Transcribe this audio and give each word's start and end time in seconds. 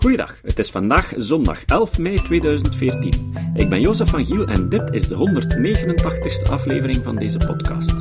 Goeiedag, 0.00 0.38
het 0.42 0.58
is 0.58 0.70
vandaag 0.70 1.12
zondag 1.16 1.64
11 1.64 1.98
mei 1.98 2.16
2014. 2.16 3.34
Ik 3.54 3.68
ben 3.68 3.80
Jozef 3.80 4.10
van 4.10 4.24
Giel 4.24 4.46
en 4.46 4.68
dit 4.68 4.94
is 4.94 5.08
de 5.08 5.14
189ste 5.14 6.50
aflevering 6.50 7.04
van 7.04 7.16
deze 7.16 7.38
podcast. 7.38 7.94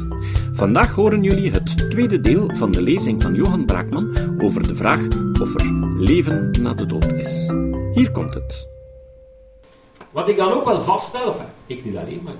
Vandaag 0.53 0.95
horen 0.95 1.23
jullie 1.23 1.51
het 1.51 1.89
tweede 1.89 2.21
deel 2.21 2.49
van 2.55 2.71
de 2.71 2.81
lezing 2.81 3.21
van 3.21 3.35
Johan 3.35 3.65
Braakman 3.65 4.17
over 4.41 4.67
de 4.67 4.75
vraag 4.75 5.01
of 5.41 5.55
er 5.55 5.73
leven 5.97 6.51
na 6.61 6.73
de 6.73 6.85
dood 6.85 7.11
is. 7.13 7.53
Hier 7.93 8.11
komt 8.11 8.33
het. 8.33 8.67
Wat 10.11 10.29
ik 10.29 10.37
dan 10.37 10.51
ook 10.51 10.65
wel 10.65 10.81
vaststel, 10.81 11.27
of 11.27 11.41
ik 11.65 11.85
niet 11.85 11.97
alleen, 11.97 12.21
maar 12.23 12.33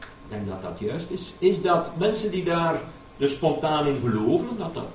ik 0.00 0.28
denk 0.28 0.46
dat 0.46 0.62
dat 0.62 0.78
juist 0.78 1.10
is, 1.10 1.34
is 1.38 1.62
dat 1.62 1.92
mensen 1.98 2.30
die 2.30 2.44
daar 2.44 2.80
dus 3.16 3.32
spontaan 3.32 3.86
in 3.86 4.00
geloven, 4.00 4.48
dat 4.58 4.74
dat 4.74 4.92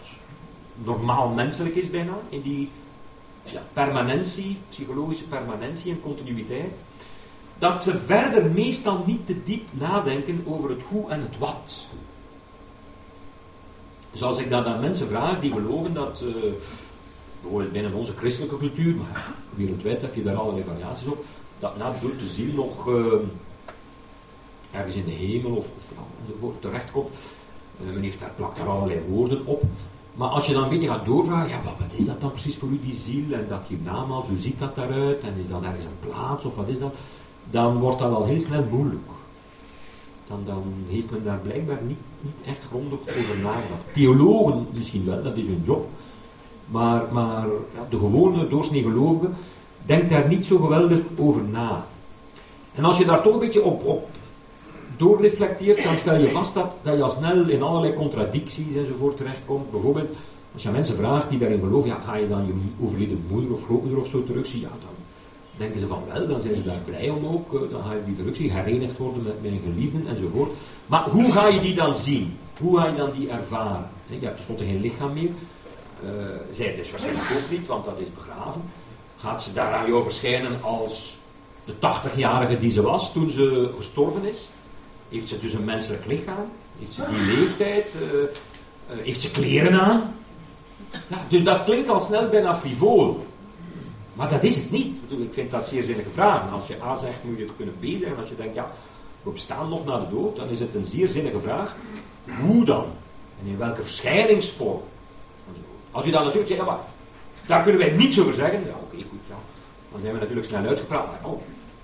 normaal 0.83 1.27
menselijk 1.29 1.75
is 1.75 1.89
bijna, 1.89 2.13
in 2.29 2.41
die 2.41 2.69
ja, 3.44 3.62
permanentie, 3.73 4.57
psychologische 4.70 5.28
permanentie 5.28 5.92
en 5.92 6.01
continuïteit, 6.01 6.74
dat 7.57 7.84
ze 7.84 7.97
verder 7.97 8.51
meestal 8.51 9.04
niet 9.06 9.25
te 9.25 9.43
diep 9.43 9.68
nadenken 9.71 10.43
over 10.47 10.70
het 10.70 10.82
hoe 10.89 11.10
en 11.10 11.21
het 11.21 11.38
wat. 11.38 11.86
Dus 14.11 14.24
als 14.24 14.37
ik 14.37 14.50
dat 14.50 14.65
aan 14.65 14.79
mensen 14.79 15.07
vraag 15.07 15.39
die 15.39 15.51
geloven 15.51 15.93
dat, 15.93 16.24
uh, 16.25 16.34
bijvoorbeeld 17.42 17.71
binnen 17.71 17.93
onze 17.93 18.14
christelijke 18.15 18.57
cultuur, 18.57 18.96
maar 18.96 19.34
wereldwijd 19.56 20.01
heb 20.01 20.15
je 20.15 20.23
daar 20.23 20.36
allerlei 20.36 20.64
variaties 20.64 21.07
op, 21.07 21.25
dat 21.60 21.78
na 21.78 21.92
de 21.92 22.07
dood 22.07 22.20
de 22.20 22.28
ziel 22.28 22.54
nog 22.54 22.87
uh, 22.87 23.14
ergens 24.71 24.96
in 24.96 25.06
de 25.06 25.12
hemel 25.12 25.56
of, 25.56 25.68
of 26.39 26.51
terechtkomt. 26.60 27.10
Uh, 27.86 27.93
men 27.93 28.04
heeft 28.04 28.20
daar, 28.20 28.32
plakt 28.36 28.57
daar 28.57 28.68
allerlei 28.68 29.01
woorden 29.10 29.46
op. 29.46 29.64
Maar 30.13 30.27
als 30.27 30.45
je 30.45 30.53
dan 30.53 30.63
een 30.63 30.69
beetje 30.69 30.87
gaat 30.87 31.05
doorvragen, 31.05 31.49
ja, 31.49 31.61
wat, 31.63 31.99
is 31.99 32.05
dat 32.05 32.22
dan 32.22 32.31
precies 32.31 32.58
voor 32.58 32.69
u, 32.69 32.80
die 32.83 32.95
ziel? 32.95 33.33
En 33.33 33.45
dat 33.49 33.61
hiernamaals, 33.67 34.27
hoe 34.27 34.38
ziet 34.38 34.59
dat 34.59 34.75
daaruit? 34.75 35.22
En 35.22 35.33
is 35.39 35.47
dat 35.47 35.63
ergens 35.63 35.86
een 35.86 36.09
plaats 36.09 36.45
of 36.45 36.55
wat 36.55 36.67
is 36.67 36.80
dat? 36.80 36.94
Dan 37.50 37.78
wordt 37.78 38.00
dat 38.00 38.14
al 38.14 38.25
heel 38.25 38.42
snel 38.42 38.66
moeilijk. 38.72 39.02
Dan, 40.28 40.39
dan 40.45 40.64
heeft 40.88 41.11
men 41.11 41.23
daar 41.23 41.39
blijkbaar 41.39 41.80
niet, 41.88 41.97
niet 42.22 42.36
echt 42.45 42.61
grondig 42.70 43.00
over 43.00 43.38
nagedacht. 43.38 43.94
Theologen 43.94 44.67
misschien 44.78 45.05
wel, 45.05 45.23
dat 45.23 45.38
is 45.38 45.45
hun 45.45 45.61
job. 45.66 45.88
Maar, 46.66 47.03
maar 47.11 47.45
de 47.89 47.98
gewone 47.98 48.48
doorsnee 48.48 48.81
gelovige 48.81 49.30
denkt 49.86 50.09
daar 50.09 50.27
niet 50.27 50.45
zo 50.45 50.58
geweldig 50.58 51.00
over 51.17 51.42
na. 51.42 51.86
En 52.75 52.83
als 52.83 52.98
je 52.98 53.05
daar 53.05 53.22
toch 53.22 53.33
een 53.33 53.39
beetje 53.39 53.64
op, 53.64 53.86
op 53.86 54.09
doorreflecteert, 54.97 55.83
dan 55.83 55.97
stel 55.97 56.19
je 56.19 56.30
vast 56.30 56.53
dat, 56.53 56.75
dat 56.81 56.95
je 56.95 57.03
al 57.03 57.09
snel 57.09 57.49
in 57.49 57.61
allerlei 57.61 57.94
contradicties 57.94 58.75
enzovoort 58.75 59.17
terechtkomt. 59.17 59.72
Bijvoorbeeld, 59.72 60.09
als 60.53 60.63
je 60.63 60.69
mensen 60.69 60.95
vraagt 60.95 61.30
die 61.30 61.39
daarin 61.39 61.59
geloven, 61.59 61.89
ja, 61.89 61.99
ga 62.05 62.16
je 62.16 62.27
dan 62.27 62.45
je 62.45 62.53
overleden 62.86 63.25
moeder 63.30 63.52
of 63.52 63.64
grootmoeder 63.64 63.99
of 63.99 64.08
zo 64.08 64.23
terugzien? 64.23 64.61
Ja, 64.61 64.67
dan 64.67 64.95
denken 65.58 65.80
ze 65.80 65.88
van 65.88 66.03
wel, 66.14 66.27
dan 66.27 66.41
zijn 66.41 66.55
ze 66.55 66.64
daar 66.64 66.80
blij 66.86 67.09
om 67.09 67.25
ook. 67.25 67.53
Eh, 67.53 67.71
dan 67.71 67.83
ga 67.83 67.94
je 67.94 68.03
die 68.05 68.16
terugzien, 68.16 68.52
herenigd 68.52 68.97
worden 68.97 69.23
met 69.23 69.41
mijn 69.41 69.61
geliefden 69.64 70.08
enzovoort. 70.08 70.52
Maar 70.86 71.03
hoe 71.03 71.31
ga 71.31 71.47
je 71.47 71.59
die 71.59 71.75
dan 71.75 71.95
zien? 71.95 72.38
Hoe 72.59 72.80
ga 72.80 72.88
je 72.88 72.95
dan 72.95 73.11
die 73.11 73.30
ervaren? 73.30 73.89
Je 74.05 74.25
hebt 74.25 74.36
tenslotte 74.36 74.66
geen 74.66 74.81
lichaam 74.81 75.14
meer. 75.14 75.30
Uh, 76.03 76.09
zij 76.52 76.75
dus 76.75 76.91
waarschijnlijk 76.91 77.31
ook 77.44 77.52
niet, 77.52 77.67
want 77.67 77.86
dat 77.86 77.99
is 77.99 78.14
begraven. 78.14 78.61
Gaat 79.17 79.44
ze 79.44 79.53
daar 79.53 79.73
aan 79.73 79.88
jou 79.88 80.03
verschijnen 80.03 80.64
als 80.64 81.17
de 81.66 81.73
80-jarige 81.73 82.59
die 82.59 82.71
ze 82.71 82.81
was 82.81 83.14
toen 83.14 83.30
ze 83.30 83.69
gestorven 83.77 84.25
is? 84.25 84.49
Heeft 85.14 85.28
ze 85.28 85.39
dus 85.39 85.53
een 85.53 85.64
menselijk 85.64 86.06
lichaam? 86.06 86.50
Heeft 86.80 86.94
ze 86.94 87.03
die 87.09 87.36
leeftijd? 87.36 87.95
Uh, 88.02 89.03
heeft 89.03 89.22
ze 89.22 89.31
kleren 89.31 89.80
aan? 89.80 90.16
Ja, 91.08 91.25
dus 91.30 91.44
dat 91.44 91.64
klinkt 91.64 91.89
al 91.89 92.00
snel 92.00 92.30
bijna 92.30 92.55
frivol. 92.55 93.25
Maar 94.14 94.30
dat 94.30 94.44
is 94.44 94.55
het 94.55 94.72
niet. 94.72 95.00
Ik 95.09 95.33
vind 95.33 95.52
dat 95.52 95.67
zeer 95.67 95.83
zinnige 95.83 96.09
vraag. 96.09 96.52
als 96.52 96.67
je 96.67 96.83
A 96.83 96.95
zegt, 96.95 97.23
moet 97.23 97.38
je 97.38 97.44
het 97.44 97.53
kunnen 97.55 97.75
B 97.80 97.83
zeggen. 97.86 98.08
En 98.08 98.20
als 98.20 98.30
je 98.30 98.36
denkt, 98.36 98.55
ja, 98.55 98.72
we 99.23 99.30
bestaan 99.30 99.70
nog 99.70 99.86
na 99.86 99.99
de 99.99 100.10
dood, 100.10 100.36
dan 100.36 100.49
is 100.49 100.60
het 100.60 100.76
een 100.76 100.86
zeer 100.86 101.08
zinnige 101.08 101.39
vraag. 101.39 101.76
Hoe 102.42 102.65
dan? 102.65 102.86
En 103.42 103.48
in 103.48 103.58
welke 103.58 103.82
verschijningsvorm? 103.82 104.82
Als 105.92 106.05
je 106.05 106.11
dan 106.11 106.21
natuurlijk 106.21 106.48
zegt, 106.48 106.59
ja, 106.59 106.65
maar 106.65 106.80
daar 107.45 107.64
kunnen 107.64 107.82
wij 107.82 107.92
niets 107.92 108.20
over 108.20 108.33
zeggen. 108.33 108.59
Ja, 108.65 108.76
oké, 108.83 108.95
goed. 108.95 109.20
Ja. 109.30 109.36
Dan 109.92 110.02
zijn 110.02 110.14
we 110.14 110.20
natuurlijk 110.20 110.48
snel 110.48 110.65
uitgepraat. 110.65 111.05
Maar, 111.05 111.32
oh, 111.32 111.42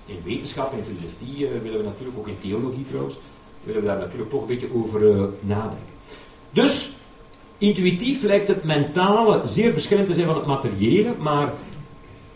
in 0.09 0.21
wetenschap, 0.23 0.73
in 0.73 0.83
filosofie 0.83 1.45
uh, 1.45 1.61
willen 1.61 1.77
we 1.77 1.83
natuurlijk, 1.83 2.17
ook 2.17 2.27
in 2.27 2.39
theologie 2.41 2.85
trouwens, 2.89 3.15
willen 3.63 3.81
we 3.81 3.87
daar 3.87 3.97
natuurlijk 3.97 4.29
toch 4.29 4.41
een 4.41 4.47
beetje 4.47 4.73
over 4.75 5.01
uh, 5.01 5.23
nadenken. 5.39 5.97
Dus, 6.49 6.91
intuïtief 7.57 8.23
lijkt 8.23 8.47
het 8.47 8.63
mentale 8.63 9.41
zeer 9.45 9.73
verschillend 9.73 10.07
te 10.07 10.13
zijn 10.13 10.25
van 10.25 10.35
het 10.35 10.45
materiële, 10.45 11.15
maar 11.19 11.53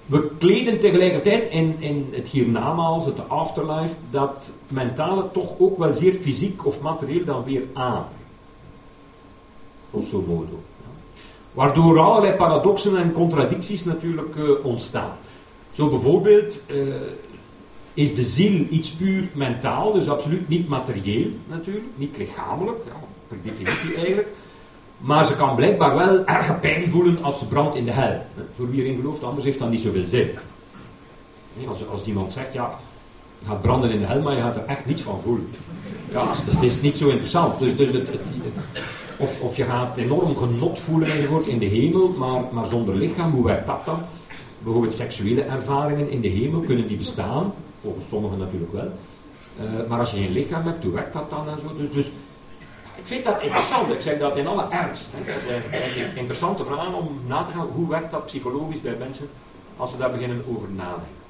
we 0.06 0.30
kleden 0.38 0.80
tegelijkertijd 0.80 1.50
in, 1.50 1.76
in 1.80 2.10
het 2.12 2.28
hiernamaals, 2.28 3.06
het 3.06 3.30
afterlife, 3.30 3.96
dat 4.10 4.52
mentale 4.68 5.32
toch 5.32 5.60
ook 5.60 5.78
wel 5.78 5.94
zeer 5.94 6.14
fysiek 6.14 6.66
of 6.66 6.82
materieel 6.82 7.26
dan 7.26 7.44
weer 7.44 7.64
aan. 7.74 8.06
Grosso 9.90 10.24
modo. 10.28 10.62
Waardoor 11.54 12.00
allerlei 12.00 12.34
paradoxen 12.34 12.98
en 12.98 13.12
contradicties 13.12 13.84
natuurlijk 13.84 14.36
uh, 14.36 14.66
ontstaan. 14.66 15.16
Zo 15.72 15.90
bijvoorbeeld 15.90 16.64
is 17.94 18.16
de 18.16 18.24
ziel 18.24 18.66
iets 18.70 18.90
puur 18.90 19.28
mentaal, 19.34 19.94
dus 19.94 20.10
absoluut 20.10 20.50
niet 20.50 20.68
materieel 20.68 21.28
natuurlijk, 21.48 21.86
niet 21.96 22.18
lichamelijk, 22.18 22.78
ja, 22.86 23.08
per 23.28 23.38
definitie 23.44 23.96
eigenlijk. 24.04 24.28
Maar 24.98 25.26
ze 25.26 25.36
kan 25.36 25.56
blijkbaar 25.56 25.96
wel 25.96 26.26
erge 26.26 26.54
pijn 26.54 26.90
voelen 26.90 27.24
als 27.24 27.40
ze 27.40 27.46
brandt 27.46 27.76
in 27.76 27.86
de 27.86 27.92
hel. 27.92 28.26
Voor 28.56 28.70
wie 28.70 28.84
erin 28.84 28.96
gelooft, 28.96 29.24
anders 29.24 29.46
heeft 29.46 29.60
dat 29.60 29.70
niet 29.70 29.82
zoveel 29.82 30.08
zin. 30.08 30.30
Als, 31.68 31.88
als 31.88 32.06
iemand 32.06 32.34
zegt, 32.34 32.54
ja, 32.54 32.80
je 33.40 33.46
gaat 33.48 33.62
branden 33.62 33.92
in 33.92 34.00
de 34.00 34.06
hel, 34.06 34.22
maar 34.22 34.36
je 34.36 34.42
gaat 34.42 34.56
er 34.56 34.66
echt 34.66 34.86
niets 34.86 35.02
van 35.02 35.22
voelen. 35.22 35.50
Ja, 36.12 36.26
dat 36.54 36.64
is 36.64 36.82
niet 36.82 36.98
zo 36.98 37.10
interessant. 37.10 37.60
Dus, 37.60 37.76
dus 37.76 37.92
het, 37.92 38.08
of, 39.18 39.42
of 39.42 39.58
je 39.58 39.64
gaat 39.64 39.98
enorm 39.98 40.36
genot 40.36 40.80
voelen 40.80 41.12
enzovoort 41.12 41.48
in 41.48 41.60
de 41.60 41.66
hemel, 41.66 42.10
maar, 42.18 42.42
maar 42.52 42.66
zonder 42.66 42.96
lichaam, 42.96 43.32
hoe 43.32 43.46
werkt 43.46 43.68
dat 43.68 43.86
dan? 43.86 44.00
Bijvoorbeeld 44.60 44.94
seksuele 44.94 45.42
ervaringen 45.42 46.10
in 46.10 46.22
de 46.22 46.28
hemel, 46.28 46.60
kunnen 46.60 46.88
die 46.88 46.98
bestaan? 46.98 47.54
Volgens 47.84 48.08
sommigen 48.08 48.38
natuurlijk 48.38 48.74
wel. 48.74 48.92
Uh, 49.62 49.88
maar 49.90 50.00
als 50.00 50.12
je 50.12 50.18
geen 50.18 50.32
lichaam 50.32 50.66
hebt, 50.66 50.84
hoe 50.84 50.94
werkt 50.94 51.14
dat 51.14 51.30
dan 51.30 51.50
en 51.50 51.58
zo? 51.62 51.76
Dus, 51.76 51.92
dus 51.92 52.06
ik 52.96 53.04
vind 53.04 53.26
dat 53.26 53.42
interessant, 53.42 53.94
ik 53.94 54.02
zeg 54.02 54.20
dat 54.20 54.38
in 54.38 54.48
alle 54.48 54.66
ernst. 54.70 55.12
Hè. 55.16 55.34
Dat 55.34 56.12
een 56.12 56.18
interessante 56.18 56.64
vraag 56.64 56.94
om 56.94 57.20
na 57.28 57.44
te 57.44 57.52
gaan, 57.58 57.68
hoe 57.68 57.90
werkt 57.90 58.12
dat 58.12 58.26
psychologisch 58.26 58.82
bij 58.82 58.96
mensen 59.00 59.30
als 59.78 59.92
ze 59.92 59.98
daar 59.98 60.12
beginnen 60.12 60.44
over 60.56 60.68
nadenken. 60.70 61.22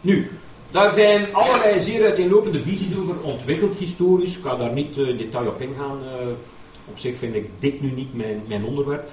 Nu, 0.00 0.30
daar 0.70 0.92
zijn 0.92 1.34
allerlei 1.34 1.80
zeer 1.80 2.04
uiteenlopende 2.04 2.60
visies 2.60 2.96
over 2.96 3.20
ontwikkeld 3.22 3.76
historisch. 3.76 4.36
Ik 4.36 4.42
ga 4.42 4.56
daar 4.56 4.72
niet 4.72 4.96
uh, 4.96 5.08
in 5.08 5.16
detail 5.16 5.46
op 5.48 5.60
ingaan. 5.60 5.98
Uh, 6.02 6.32
op 6.88 6.98
zich 6.98 7.18
vind 7.18 7.34
ik 7.34 7.50
dit 7.58 7.80
nu 7.80 7.90
niet 7.90 8.14
mijn, 8.14 8.42
mijn 8.46 8.64
onderwerp. 8.64 9.08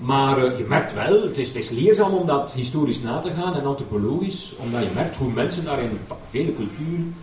Maar 0.00 0.44
uh, 0.44 0.58
je 0.58 0.64
merkt 0.64 0.94
wel, 0.94 1.22
het 1.22 1.54
is, 1.54 1.70
leerzaam 1.70 2.12
om 2.12 2.26
dat 2.26 2.52
historisch 2.52 3.02
na 3.02 3.20
te 3.20 3.30
gaan 3.30 3.54
en 3.54 3.64
antropologisch, 3.64 4.54
omdat 4.58 4.82
je 4.82 4.88
merkt 4.94 5.16
hoe 5.16 5.32
mensen 5.32 5.64
daar 5.64 5.82
in 5.82 5.98
vele 6.28 6.54
culturen, 6.54 7.14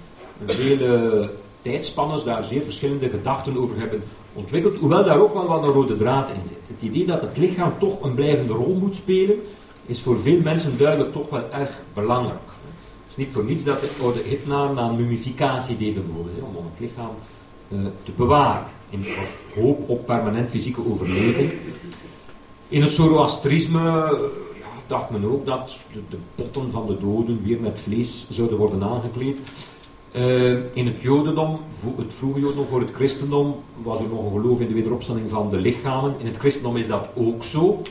vele 0.46 1.30
tijdspannes 1.62 2.24
daar 2.24 2.46
zeer 2.46 2.64
verschillende 2.64 3.10
gedachten 3.10 3.58
over 3.58 3.80
hebben 3.80 4.04
ontwikkeld. 4.34 4.78
Hoewel 4.78 5.04
daar 5.04 5.20
ook 5.20 5.34
wel 5.34 5.48
wat 5.48 5.64
een 5.64 5.70
rode 5.70 5.98
draad 5.98 6.30
in 6.30 6.48
zit. 6.48 6.58
Het 6.68 6.82
idee 6.82 7.06
dat 7.06 7.22
het 7.22 7.38
lichaam 7.38 7.74
toch 7.80 8.04
een 8.04 8.14
blijvende 8.14 8.54
rol 8.54 8.74
moet 8.74 8.96
spelen, 8.96 9.40
is 9.86 10.02
voor 10.02 10.20
veel 10.20 10.40
mensen 10.42 10.78
duidelijk 10.78 11.12
toch 11.12 11.30
wel 11.30 11.52
erg 11.52 11.82
belangrijk. 11.94 12.40
Het 12.48 13.10
is 13.10 13.16
niet 13.16 13.34
voor 13.34 13.44
niets 13.44 13.64
dat 13.64 13.82
de 13.82 13.90
oude 14.02 14.20
Hitler 14.26 14.80
aan 14.80 14.96
mummificatie 14.96 15.78
deden 15.78 16.06
worden, 16.16 16.44
om 16.56 16.66
het 16.72 16.80
lichaam 16.80 17.12
uh, 17.70 17.80
te 18.04 18.12
bewaren. 18.16 18.66
In 18.90 19.06
hoop 19.56 19.90
op 19.90 20.06
permanent 20.06 20.50
fysieke 20.50 20.82
overleving. 20.92 21.52
In 22.70 22.82
het 22.82 22.92
Zoroastrisme 22.92 23.80
ja, 24.60 24.68
dacht 24.88 25.10
men 25.10 25.26
ook 25.26 25.46
dat 25.46 25.78
de, 25.94 26.00
de, 26.10 26.18
potten 26.36 26.72
van 26.72 26.88
de 26.88 26.98
doden 27.00 27.44
weer 27.44 27.60
met 27.60 27.80
vlees 27.80 28.28
zouden 28.32 28.58
worden 28.58 28.84
aangekleed. 28.84 29.40
Uh, 30.16 30.76
in 30.76 30.86
het 30.86 31.02
Jodendom, 31.02 31.60
het 31.98 32.14
vroege 32.14 32.40
Jodendom 32.40 32.68
voor 32.68 32.80
het 32.80 32.92
christendom, 32.92 33.56
was 33.84 34.00
er 34.00 34.10
nog 34.10 34.26
een 34.26 34.42
geloof 34.42 34.60
in 34.60 34.68
de 34.68 34.74
wederopstanding 34.74 35.30
van 35.30 35.50
de 35.50 35.58
lichamen. 35.58 36.16
In 36.20 36.26
het 36.26 36.38
christendom 36.38 36.78
is 36.78 36.88
dat 36.88 37.08
ook 37.14 37.44
zo. 37.44 37.82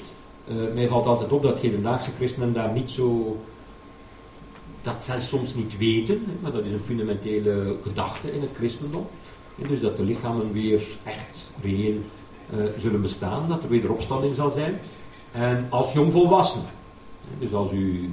Uh, 0.49 0.55
mij 0.75 0.89
valt 0.89 1.07
altijd 1.07 1.33
op 1.33 1.43
dat 1.43 1.59
hedendaagse 1.59 2.11
christenen 2.11 2.53
daar 2.53 2.73
niet 2.73 2.91
zo. 2.91 3.37
dat 4.83 5.05
zij 5.05 5.21
soms 5.21 5.55
niet 5.55 5.79
weten, 5.79 6.25
maar 6.41 6.53
dat 6.53 6.65
is 6.65 6.73
een 6.73 6.85
fundamentele 6.85 7.77
gedachte 7.83 8.33
in 8.33 8.41
het 8.41 8.51
christendom. 8.57 9.07
Ja, 9.55 9.69
dus 9.69 9.81
dat 9.81 9.97
de 9.97 10.05
lichamen 10.05 10.53
weer 10.53 10.83
echt 11.05 11.53
reëel 11.63 11.99
zullen 12.79 13.03
bestaan, 13.03 13.49
dat 13.49 13.63
er 13.63 13.69
wederopstanding 13.69 14.35
zal 14.35 14.51
zijn. 14.51 14.79
En 15.33 15.67
als 15.71 15.93
jongvolwassenen. 15.93 16.69
Dus 17.39 17.53
als 17.53 17.73
u 17.73 18.11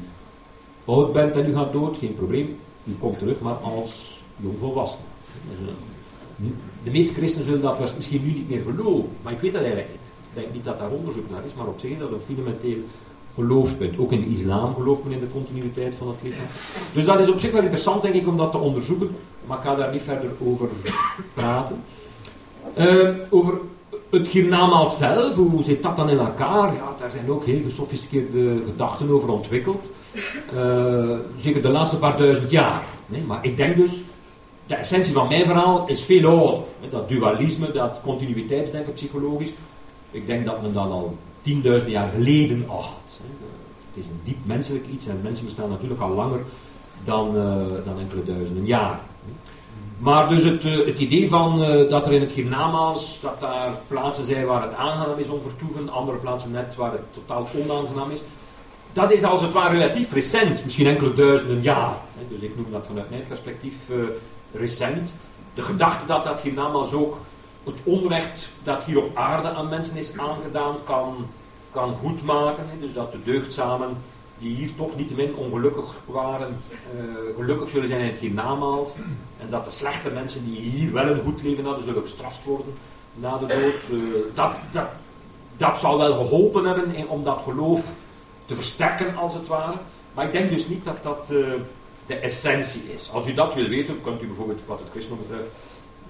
oud 0.86 1.14
bent 1.14 1.36
en 1.36 1.50
u 1.50 1.54
gaat 1.54 1.74
dood, 1.74 1.98
geen 1.98 2.16
probleem, 2.16 2.56
u 2.84 2.96
komt 3.00 3.20
terug, 3.20 3.40
maar 3.40 3.56
als 3.56 4.22
jongvolwassene. 4.36 5.04
De 6.84 6.92
meeste 6.92 7.14
christenen 7.14 7.46
zullen 7.46 7.62
dat 7.62 7.96
misschien 7.96 8.24
nu 8.24 8.34
niet 8.34 8.50
meer 8.50 8.64
geloven, 8.64 9.10
maar 9.22 9.34
ik 9.34 9.40
weet 9.40 9.52
dat 9.52 9.62
eigenlijk 9.62 9.92
niet. 9.92 10.02
Ik 10.30 10.42
denk 10.42 10.54
niet 10.54 10.66
dat 10.66 10.80
daar 10.80 10.90
onderzoek 10.90 11.30
naar 11.30 11.46
is, 11.46 11.54
maar 11.54 11.68
op 11.68 11.80
zich 11.80 11.92
is 11.92 12.00
dat 12.00 12.12
een 12.12 12.20
fundamenteel 12.26 12.78
gelooft 13.36 13.78
bent. 13.78 13.98
Ook 13.98 14.12
in 14.12 14.20
de 14.20 14.28
islam 14.28 14.74
gelooft 14.74 15.04
men 15.04 15.14
in 15.14 15.20
de 15.20 15.30
continuïteit 15.30 15.96
van 15.96 16.08
het 16.08 16.18
lichaam. 16.22 16.46
Dus 16.94 17.06
dat 17.06 17.20
is 17.20 17.30
op 17.30 17.40
zich 17.40 17.52
wel 17.52 17.62
interessant, 17.62 18.02
denk 18.02 18.14
ik, 18.14 18.28
om 18.28 18.38
dat 18.38 18.52
te 18.52 18.58
onderzoeken. 18.58 19.10
Maar 19.46 19.58
ik 19.58 19.64
ga 19.64 19.76
daar 19.76 19.92
niet 19.92 20.02
verder 20.02 20.30
over 20.46 20.70
praten. 21.34 21.84
Uh, 22.78 23.10
over 23.30 23.58
het 24.14 24.28
hiernamaals 24.28 24.98
zelf, 24.98 25.36
hoe 25.36 25.64
zit 25.64 25.84
dat 25.84 25.96
dan 25.96 26.10
in 26.10 26.18
elkaar? 26.18 26.74
Ja, 26.74 26.96
daar 27.00 27.12
zijn 27.12 27.32
ook 27.32 27.46
heel 27.46 27.62
gesofisticeerde 27.64 28.62
gedachten 28.66 29.10
over 29.10 29.30
ontwikkeld. 29.30 29.90
Uh, 30.56 31.18
zeker 31.38 31.62
de 31.62 31.70
laatste 31.70 31.98
paar 31.98 32.18
duizend 32.18 32.52
jaar. 32.52 32.84
Maar 33.28 33.46
ik 33.46 33.58
denk 33.58 33.76
dus, 33.76 34.04
de 34.68 34.76
essentie 34.76 35.14
van 35.14 35.28
mijn 35.28 35.46
verhaal 35.46 35.88
is 35.88 36.02
veel 36.02 36.30
ouder. 36.30 36.64
Dat 36.92 37.10
dualisme, 37.10 37.72
dat 37.72 38.02
continuïteitsdenken 38.04 38.94
psychologisch. 38.94 39.52
Ik 40.12 40.28
denk 40.28 40.46
dat 40.46 40.62
men 40.62 40.74
dat 40.74 40.90
al 40.90 41.18
tienduizend 41.42 41.92
jaar 41.92 42.12
geleden 42.16 42.66
al 42.68 42.82
had. 42.82 43.20
Het 43.94 44.04
is 44.04 44.06
een 44.06 44.20
diep 44.24 44.38
menselijk 44.44 44.86
iets 44.94 45.08
en 45.08 45.20
mensen 45.24 45.46
bestaan 45.46 45.70
natuurlijk 45.70 46.02
al 46.02 46.14
langer 46.14 46.42
dan, 47.04 47.36
uh, 47.36 47.44
dan 47.86 48.00
enkele 48.00 48.24
duizenden 48.24 48.66
jaar. 48.66 49.00
Maar 50.04 50.30
dus 50.30 50.44
het, 50.44 50.64
uh, 50.64 50.86
het 50.86 51.00
idee 51.00 51.30
van 51.30 51.64
uh, 51.64 51.90
dat 51.90 52.08
er 52.08 52.14
in 52.14 52.22
het 52.22 52.32
hiernamaals, 52.32 53.20
dat 53.22 53.42
daar 53.42 53.70
plaatsen 53.88 54.26
zijn 54.26 54.46
waar 54.46 54.62
het 54.62 54.74
aangenaam 54.74 55.20
is 55.20 55.28
om 55.28 55.42
vertoeven, 55.42 55.90
andere 55.90 56.18
plaatsen 56.18 56.52
net 56.52 56.76
waar 56.76 56.92
het 56.92 57.14
totaal 57.14 57.48
onaangenaam 57.56 58.12
is, 58.12 58.24
dat 58.94 59.12
is 59.12 59.24
als 59.24 59.42
het 59.42 59.52
ware 59.52 59.78
relatief 59.78 60.14
recent, 60.14 60.64
misschien 60.64 60.88
enkele 60.88 61.14
duizenden 61.14 61.62
jaar. 61.62 61.96
Dus 62.30 62.40
ik 62.40 62.56
noem 62.56 62.72
dat 62.72 62.86
vanuit 62.86 63.10
mijn 63.10 63.28
perspectief 63.28 63.76
uh, 63.90 64.04
recent. 64.54 65.20
De 65.54 65.62
gedachte 65.62 66.06
dat 66.06 66.24
dat 66.24 66.40
hiernamaals 66.40 66.94
ook 66.94 67.18
het 67.64 67.80
onrecht 67.84 68.52
dat 68.64 68.84
hier 68.84 68.98
op 68.98 69.18
aarde 69.18 69.50
aan 69.50 69.70
mensen 69.70 69.98
is 69.98 70.18
aangedaan 70.18 70.76
kan, 70.84 71.28
kan 71.72 71.96
goedmaken. 71.96 72.66
Dus 72.80 72.94
dat 72.94 73.12
de 73.12 73.24
deugdzamen 73.24 73.98
die 74.44 74.56
hier 74.56 74.76
toch 74.76 74.96
niet 74.96 75.16
min 75.16 75.36
ongelukkig 75.36 76.02
waren, 76.06 76.62
uh, 76.96 77.36
gelukkig 77.36 77.70
zullen 77.70 77.88
zijn 77.88 78.02
in 78.02 78.08
het 78.08 78.18
hiernamaals. 78.18 78.96
En 79.40 79.50
dat 79.50 79.66
de 79.66 79.72
slechte 79.72 80.10
mensen 80.10 80.46
die 80.46 80.60
hier 80.60 80.92
wel 80.92 81.08
een 81.08 81.24
goed 81.24 81.44
leven 81.44 81.66
hadden, 81.66 81.84
zullen 81.84 82.02
gestraft 82.02 82.44
worden 82.44 82.74
na 83.14 83.38
de 83.38 83.46
dood. 83.46 84.00
Uh, 84.00 84.14
dat, 84.34 84.62
dat, 84.72 84.88
dat 85.58 85.80
zal 85.80 85.98
wel 85.98 86.14
geholpen 86.14 86.66
hebben 86.66 87.08
om 87.08 87.24
dat 87.24 87.42
geloof 87.44 87.92
te 88.46 88.56
versterken, 88.56 89.16
als 89.16 89.34
het 89.34 89.48
ware. 89.48 89.78
Maar 90.14 90.26
ik 90.26 90.32
denk 90.32 90.50
dus 90.50 90.68
niet 90.68 90.86
dat 90.86 91.04
dat 91.04 91.28
uh, 91.32 91.54
de 92.06 92.16
essentie 92.16 92.94
is. 92.94 93.10
Als 93.14 93.28
u 93.28 93.34
dat 93.34 93.54
wil 93.54 93.68
weten, 93.68 94.02
kunt 94.02 94.22
u 94.22 94.28
bijvoorbeeld 94.28 94.62
wat 94.66 94.80
het 94.80 94.90
christendom 94.92 95.28
betreft 95.28 95.50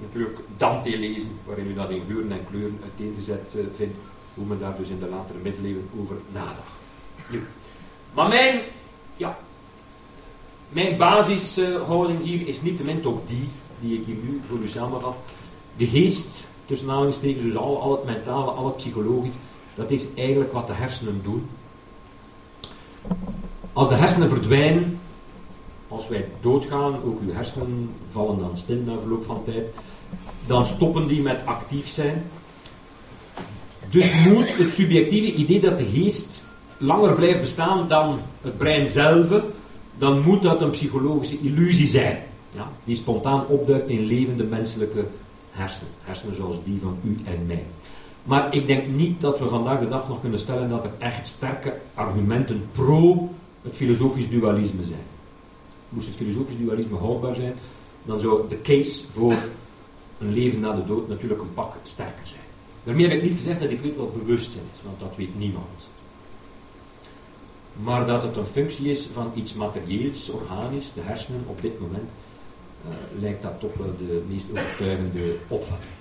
natuurlijk 0.01 0.39
Dante 0.57 0.97
lezen, 0.97 1.31
waarin 1.45 1.67
u 1.67 1.73
dat 1.73 1.89
in 1.89 2.03
geuren 2.07 2.31
en 2.31 2.45
kleuren 2.49 2.79
uiteengezet 2.83 3.55
vindt, 3.73 3.95
hoe 4.33 4.45
men 4.45 4.59
daar 4.59 4.77
dus 4.77 4.89
in 4.89 4.99
de 4.99 5.09
latere 5.09 5.37
middeleeuwen 5.43 5.89
over 6.01 6.15
nadacht. 6.31 6.71
Maar 8.13 8.27
mijn, 8.27 8.59
ja, 9.17 9.37
mijn 10.69 10.97
basishouding 10.97 12.23
hier 12.23 12.47
is 12.47 12.61
niet 12.61 12.83
min 12.83 13.05
ook 13.05 13.27
die, 13.27 13.49
die 13.79 13.99
ik 13.99 14.05
hier 14.05 14.15
nu 14.15 14.41
voor 14.49 14.57
u 14.57 14.67
samenvat. 14.67 15.15
De 15.77 15.87
geest, 15.87 16.49
tussen 16.65 16.89
aanhalingstekens, 16.89 17.43
dus 17.43 17.55
al, 17.55 17.81
al 17.81 17.91
het 17.91 18.03
mentale, 18.03 18.51
al 18.51 18.65
het 18.65 18.75
psychologisch, 18.75 19.33
dat 19.75 19.91
is 19.91 20.13
eigenlijk 20.13 20.53
wat 20.53 20.67
de 20.67 20.73
hersenen 20.73 21.21
doen. 21.23 21.49
Als 23.73 23.89
de 23.89 23.95
hersenen 23.95 24.29
verdwijnen, 24.29 24.99
als 25.87 26.07
wij 26.07 26.29
doodgaan, 26.41 27.03
ook 27.05 27.19
uw 27.21 27.33
hersenen 27.33 27.89
vallen 28.11 28.39
dan 28.39 28.57
stil 28.57 28.81
na 28.85 28.99
verloop 28.99 29.25
van 29.25 29.43
tijd, 29.43 29.69
dan 30.45 30.65
stoppen 30.65 31.07
die 31.07 31.21
met 31.21 31.45
actief 31.45 31.87
zijn. 31.87 32.23
Dus 33.89 34.13
moet 34.13 34.57
het 34.57 34.73
subjectieve 34.73 35.33
idee 35.33 35.59
dat 35.59 35.77
de 35.77 35.85
geest 35.85 36.47
langer 36.77 37.13
blijft 37.13 37.41
bestaan 37.41 37.87
dan 37.87 38.19
het 38.41 38.57
brein 38.57 38.87
zelf, 38.87 39.41
dan 39.97 40.21
moet 40.21 40.41
dat 40.41 40.61
een 40.61 40.69
psychologische 40.69 41.39
illusie 41.39 41.87
zijn. 41.87 42.23
Ja, 42.49 42.71
die 42.83 42.95
spontaan 42.95 43.47
opduikt 43.47 43.89
in 43.89 44.05
levende 44.05 44.43
menselijke 44.43 45.05
hersenen. 45.51 45.91
Hersenen 46.01 46.35
zoals 46.35 46.57
die 46.63 46.79
van 46.79 46.97
u 47.03 47.17
en 47.23 47.45
mij. 47.45 47.63
Maar 48.23 48.55
ik 48.55 48.67
denk 48.67 48.87
niet 48.87 49.21
dat 49.21 49.39
we 49.39 49.47
vandaag 49.47 49.79
de 49.79 49.87
dag 49.87 50.07
nog 50.07 50.21
kunnen 50.21 50.39
stellen 50.39 50.69
dat 50.69 50.83
er 50.83 50.91
echt 50.97 51.27
sterke 51.27 51.73
argumenten 51.93 52.65
pro 52.71 53.29
het 53.61 53.75
filosofisch 53.75 54.29
dualisme 54.29 54.83
zijn. 54.83 55.05
Moest 55.89 56.07
het 56.07 56.15
filosofisch 56.15 56.57
dualisme 56.57 56.97
houdbaar 56.97 57.35
zijn, 57.35 57.53
dan 58.05 58.19
zou 58.19 58.49
de 58.49 58.61
case 58.61 59.03
voor 59.11 59.35
een 60.19 60.33
leven 60.33 60.59
na 60.59 60.73
de 60.73 60.85
dood 60.85 61.07
natuurlijk 61.07 61.41
een 61.41 61.53
pak 61.53 61.75
sterker 61.83 62.27
zijn. 62.27 62.41
Daarmee 62.83 63.07
heb 63.07 63.17
ik 63.17 63.23
niet 63.23 63.33
gezegd 63.33 63.59
dat 63.59 63.69
ik 63.69 63.81
weet 63.81 63.95
wat 63.95 64.13
bewustzijn 64.13 64.63
is, 64.73 64.81
want 64.83 64.99
dat 64.99 65.13
weet 65.15 65.37
niemand 65.37 65.89
maar 67.73 68.05
dat 68.05 68.23
het 68.23 68.37
een 68.37 68.45
functie 68.45 68.89
is 68.89 69.07
van 69.13 69.31
iets 69.35 69.53
materieels, 69.53 70.29
organisch, 70.29 70.93
de 70.93 71.01
hersenen 71.03 71.43
op 71.47 71.61
dit 71.61 71.79
moment, 71.79 72.09
uh, 72.87 73.21
lijkt 73.21 73.41
dat 73.41 73.59
toch 73.59 73.73
wel 73.77 73.93
de 73.97 74.23
meest 74.29 74.51
overtuigende 74.51 75.35
opvatting. 75.47 75.91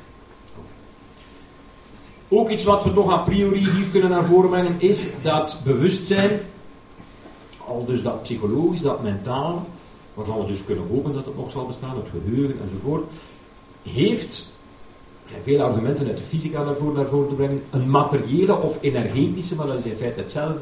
Ook 2.28 2.50
iets 2.50 2.64
wat 2.64 2.84
we 2.84 2.92
toch 2.92 3.12
a 3.12 3.16
priori 3.16 3.58
hier 3.58 3.86
kunnen 3.90 4.10
naar 4.10 4.24
voren 4.24 4.50
brengen, 4.50 4.74
is 4.78 5.10
dat 5.22 5.60
bewustzijn, 5.64 6.40
al 7.66 7.84
dus 7.84 8.02
dat 8.02 8.22
psychologisch, 8.22 8.80
dat 8.80 9.02
mentaal, 9.02 9.66
waarvan 10.14 10.40
we 10.40 10.46
dus 10.46 10.64
kunnen 10.64 10.88
hopen 10.88 11.12
dat 11.12 11.24
het 11.24 11.36
nog 11.36 11.50
zal 11.50 11.66
bestaan, 11.66 11.96
het 11.96 12.06
geheugen 12.10 12.60
enzovoort, 12.62 13.04
heeft, 13.82 14.50
er 15.24 15.30
zijn 15.30 15.42
veel 15.42 15.62
argumenten 15.62 16.06
uit 16.06 16.16
de 16.16 16.22
fysica 16.22 16.64
daarvoor 16.64 16.92
naar 16.92 17.06
voren 17.06 17.28
te 17.28 17.34
brengen, 17.34 17.62
een 17.70 17.90
materiële 17.90 18.56
of 18.56 18.78
energetische, 18.80 19.54
maar 19.54 19.66
dat 19.66 19.78
is 19.78 19.84
in 19.84 19.96
feite 19.96 20.20
hetzelfde, 20.20 20.60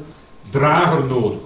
drager 0.49 1.05
nodig. 1.05 1.39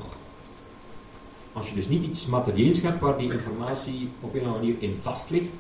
Als 1.54 1.70
je 1.70 1.76
dus 1.76 1.88
niet 1.88 2.04
iets 2.04 2.26
materieels 2.26 2.82
hebt 2.82 3.00
waar 3.00 3.18
die 3.18 3.32
informatie 3.32 4.10
op 4.22 4.34
een 4.34 4.40
of 4.40 4.46
andere 4.46 4.64
manier 4.64 4.76
in 4.80 5.00
vast 5.02 5.30
ligt, 5.30 5.54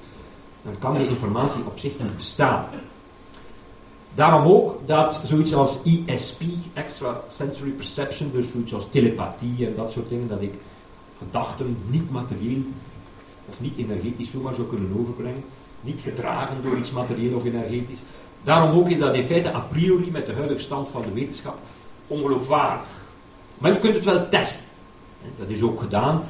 dan 0.61 0.77
kan 0.79 0.93
die 0.93 1.07
informatie 1.07 1.65
op 1.65 1.79
zich 1.79 1.99
niet 1.99 2.15
bestaan. 2.15 2.65
Daarom 4.15 4.51
ook 4.51 4.79
dat 4.85 5.21
zoiets 5.25 5.53
als 5.53 5.77
ESP, 6.05 6.41
Extra 6.73 7.21
Sensory 7.27 7.69
Perception, 7.69 8.31
dus 8.31 8.51
zoiets 8.51 8.73
als 8.73 8.87
telepathie 8.89 9.65
en 9.65 9.75
dat 9.75 9.91
soort 9.91 10.09
dingen, 10.09 10.27
dat 10.27 10.41
ik 10.41 10.53
gedachten 11.17 11.77
niet 11.89 12.11
materieel 12.11 12.61
of 13.45 13.61
niet 13.61 13.77
energetisch 13.77 14.31
zomaar 14.31 14.55
zou 14.55 14.67
kunnen 14.67 14.99
overbrengen, 14.99 15.43
niet 15.81 15.99
gedragen 16.01 16.57
door 16.63 16.77
iets 16.77 16.91
materieel 16.91 17.35
of 17.35 17.45
energetisch. 17.45 18.01
Daarom 18.43 18.79
ook 18.79 18.89
is 18.89 18.97
dat 18.97 19.15
in 19.15 19.23
feite 19.23 19.53
a 19.53 19.59
priori 19.59 20.11
met 20.11 20.25
de 20.25 20.33
huidige 20.33 20.59
stand 20.59 20.89
van 20.89 21.01
de 21.01 21.11
wetenschap 21.11 21.57
ongeloofwaardig. 22.07 22.87
Maar 23.57 23.73
je 23.73 23.79
kunt 23.79 23.95
het 23.95 24.03
wel 24.03 24.29
testen. 24.29 24.65
Dat 25.37 25.49
is 25.49 25.61
ook 25.61 25.81
gedaan. 25.81 26.23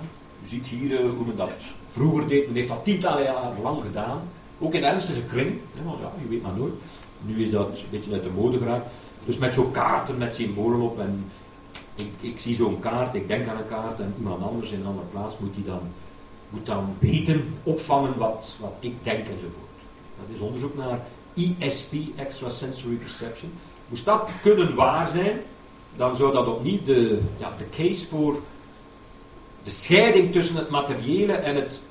U 0.44 0.48
ziet 0.48 0.65
hier 0.65 0.91
uh, 0.91 1.00
hoe 1.00 1.25
men 1.25 1.36
dat 1.36 1.50
vroeger 1.91 2.27
deed. 2.27 2.46
Men 2.46 2.55
heeft 2.55 2.67
dat 2.67 2.84
tientallen 2.84 3.24
jaren 3.24 3.62
lang 3.62 3.82
gedaan. 3.82 4.22
Ook 4.60 4.74
in 4.74 4.84
ernstige 4.84 5.22
kring. 5.22 5.60
Want 5.84 6.00
ja, 6.01 6.12
je 6.22 6.27
weet 6.27 6.41
maar 6.41 6.58
nooit. 6.58 6.74
Nu 7.22 7.44
is 7.44 7.51
dat 7.51 7.67
een 7.67 7.84
beetje 7.89 8.13
uit 8.13 8.24
de 8.24 8.29
mode 8.36 8.58
geraakt. 8.58 8.86
Dus 9.25 9.38
met 9.38 9.53
zo'n 9.53 9.72
kaarten 9.72 10.17
met 10.17 10.36
symbolen 10.36 10.79
op. 10.79 11.00
En 11.00 11.32
ik, 11.96 12.13
ik 12.20 12.39
zie 12.39 12.55
zo'n 12.55 12.79
kaart, 12.79 13.15
ik 13.15 13.27
denk 13.27 13.48
aan 13.48 13.58
een 13.58 13.67
kaart. 13.67 14.00
En 14.00 14.13
iemand 14.17 14.44
anders 14.44 14.72
in 14.72 14.79
een 14.79 14.86
andere 14.86 15.08
plaats 15.08 15.36
moet, 15.39 15.55
die 15.55 15.63
dan, 15.63 15.82
moet 16.50 16.65
dan 16.65 16.96
weten, 17.00 17.53
opvangen 17.63 18.17
wat, 18.17 18.55
wat 18.60 18.74
ik 18.79 18.94
denk 19.03 19.27
enzovoort. 19.27 19.75
Dat 20.20 20.36
is 20.36 20.39
onderzoek 20.39 20.77
naar 20.77 21.00
ESP, 21.34 21.94
Extrasensory 22.15 22.96
Perception. 22.96 23.53
Moest 23.88 24.05
dat 24.05 24.34
kunnen 24.41 24.75
waar 24.75 25.08
zijn, 25.08 25.41
dan 25.96 26.16
zou 26.16 26.34
dat 26.34 26.48
opnieuw 26.48 26.84
de, 26.86 27.20
ja, 27.38 27.54
de 27.58 27.70
case 27.70 28.08
voor 28.08 28.42
de 29.64 29.72
scheiding 29.72 30.32
tussen 30.32 30.56
het 30.56 30.70
materiële 30.70 31.34
en 31.34 31.56
het 31.56 31.82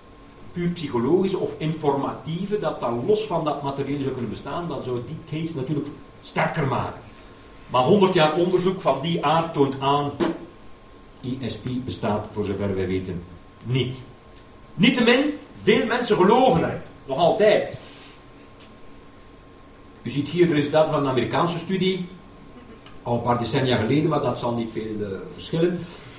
puur 0.52 0.68
psychologische 0.68 1.38
of 1.38 1.54
informatieve, 1.58 2.58
dat 2.58 2.80
dan 2.80 3.06
los 3.06 3.22
van 3.22 3.44
dat 3.44 3.62
materiële 3.62 4.00
zou 4.02 4.12
kunnen 4.12 4.30
bestaan, 4.30 4.68
dan 4.68 4.82
zou 4.82 5.00
die 5.06 5.40
case 5.40 5.56
natuurlijk 5.56 5.88
sterker 6.22 6.66
maken. 6.66 7.00
Maar 7.70 7.82
100 7.82 8.14
jaar 8.14 8.34
onderzoek 8.34 8.80
van 8.80 9.00
die 9.02 9.24
aard 9.24 9.52
toont 9.52 9.80
aan, 9.80 10.10
ISP 11.20 11.68
bestaat 11.84 12.26
voor 12.32 12.44
zover 12.44 12.74
wij 12.74 12.86
weten 12.86 13.22
niet. 13.64 14.02
Niettemin, 14.74 15.38
veel 15.62 15.86
mensen 15.86 16.16
geloven 16.16 16.62
er, 16.62 16.82
nog 17.06 17.18
altijd. 17.18 17.78
U 20.02 20.10
ziet 20.10 20.28
hier 20.28 20.44
het 20.46 20.54
resultaat 20.54 20.88
van 20.88 20.98
een 20.98 21.10
Amerikaanse 21.10 21.58
studie, 21.58 22.06
al 23.04 23.14
een 23.14 23.22
paar 23.22 23.38
decennia 23.38 23.76
geleden, 23.76 24.10
maar 24.10 24.20
dat 24.20 24.38
zal 24.38 24.54
niet 24.54 24.72
veel 24.72 24.96
uh, 25.00 25.06
verschillen. 25.32 25.78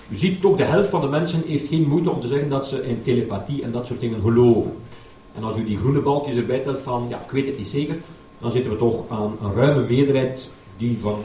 U 0.10 0.16
ziet 0.16 0.42
toch, 0.42 0.58
de 0.58 0.64
helft 0.64 0.90
van 0.90 1.02
de 1.02 1.08
mensen 1.08 1.44
heeft 1.48 1.68
geen 1.68 1.88
moeite 1.88 2.10
om 2.10 2.22
te 2.22 2.28
zeggen 2.28 2.50
dat 2.50 2.68
ze 2.68 2.88
in 2.88 3.02
telepathie 3.04 3.64
en 3.64 3.72
dat 3.72 3.86
soort 3.86 4.00
dingen 4.00 4.22
geloven. 4.22 4.78
En 5.36 5.44
als 5.44 5.58
u 5.58 5.66
die 5.66 5.78
groene 5.78 6.00
balkjes 6.00 6.36
erbij 6.36 6.60
telt 6.60 6.80
van, 6.80 7.06
ja, 7.10 7.22
ik 7.26 7.32
weet 7.32 7.48
het 7.48 7.58
niet 7.58 7.68
zeker, 7.68 7.98
dan 8.40 8.52
zitten 8.52 8.72
we 8.72 8.78
toch 8.78 9.04
aan 9.10 9.38
een 9.42 9.54
ruime 9.54 9.86
meerderheid 9.90 10.52
die 10.78 10.98
van 10.98 11.22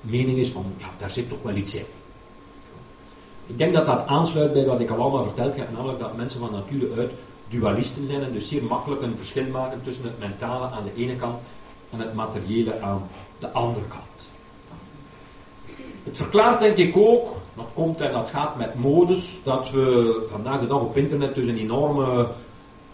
mening 0.00 0.38
is 0.38 0.50
van, 0.50 0.64
ja, 0.76 0.86
daar 0.98 1.10
zit 1.10 1.28
toch 1.28 1.42
wel 1.42 1.54
iets 1.54 1.74
in. 1.74 1.84
Ik 3.46 3.58
denk 3.58 3.72
dat 3.72 3.86
dat 3.86 4.06
aansluit 4.06 4.52
bij 4.52 4.66
wat 4.66 4.80
ik 4.80 4.90
al 4.90 5.00
allemaal 5.00 5.22
verteld 5.22 5.56
heb, 5.56 5.72
namelijk 5.72 5.98
dat 5.98 6.16
mensen 6.16 6.40
van 6.40 6.52
nature 6.52 7.00
uit 7.00 7.10
dualisten 7.48 8.06
zijn 8.06 8.22
en 8.22 8.32
dus 8.32 8.48
zeer 8.48 8.64
makkelijk 8.64 9.02
een 9.02 9.16
verschil 9.16 9.46
maken 9.52 9.80
tussen 9.82 10.04
het 10.04 10.18
mentale 10.18 10.66
aan 10.66 10.82
de 10.82 11.02
ene 11.02 11.16
kant 11.16 11.38
en 11.90 11.98
het 11.98 12.14
materiële 12.14 12.80
aan 12.80 13.08
de 13.38 13.50
andere 13.52 13.86
kant. 13.88 14.17
Het 16.04 16.16
verklaart 16.16 16.60
denk 16.60 16.76
ik 16.76 16.96
ook, 16.96 17.26
dat 17.56 17.66
komt 17.74 18.00
en 18.00 18.12
dat 18.12 18.28
gaat 18.28 18.56
met 18.56 18.74
modus, 18.74 19.38
dat 19.44 19.70
we 19.70 20.26
vandaag 20.30 20.60
de 20.60 20.66
dag 20.66 20.80
op 20.80 20.96
internet 20.96 21.34
dus 21.34 21.46
een 21.46 21.58
enorme 21.58 22.28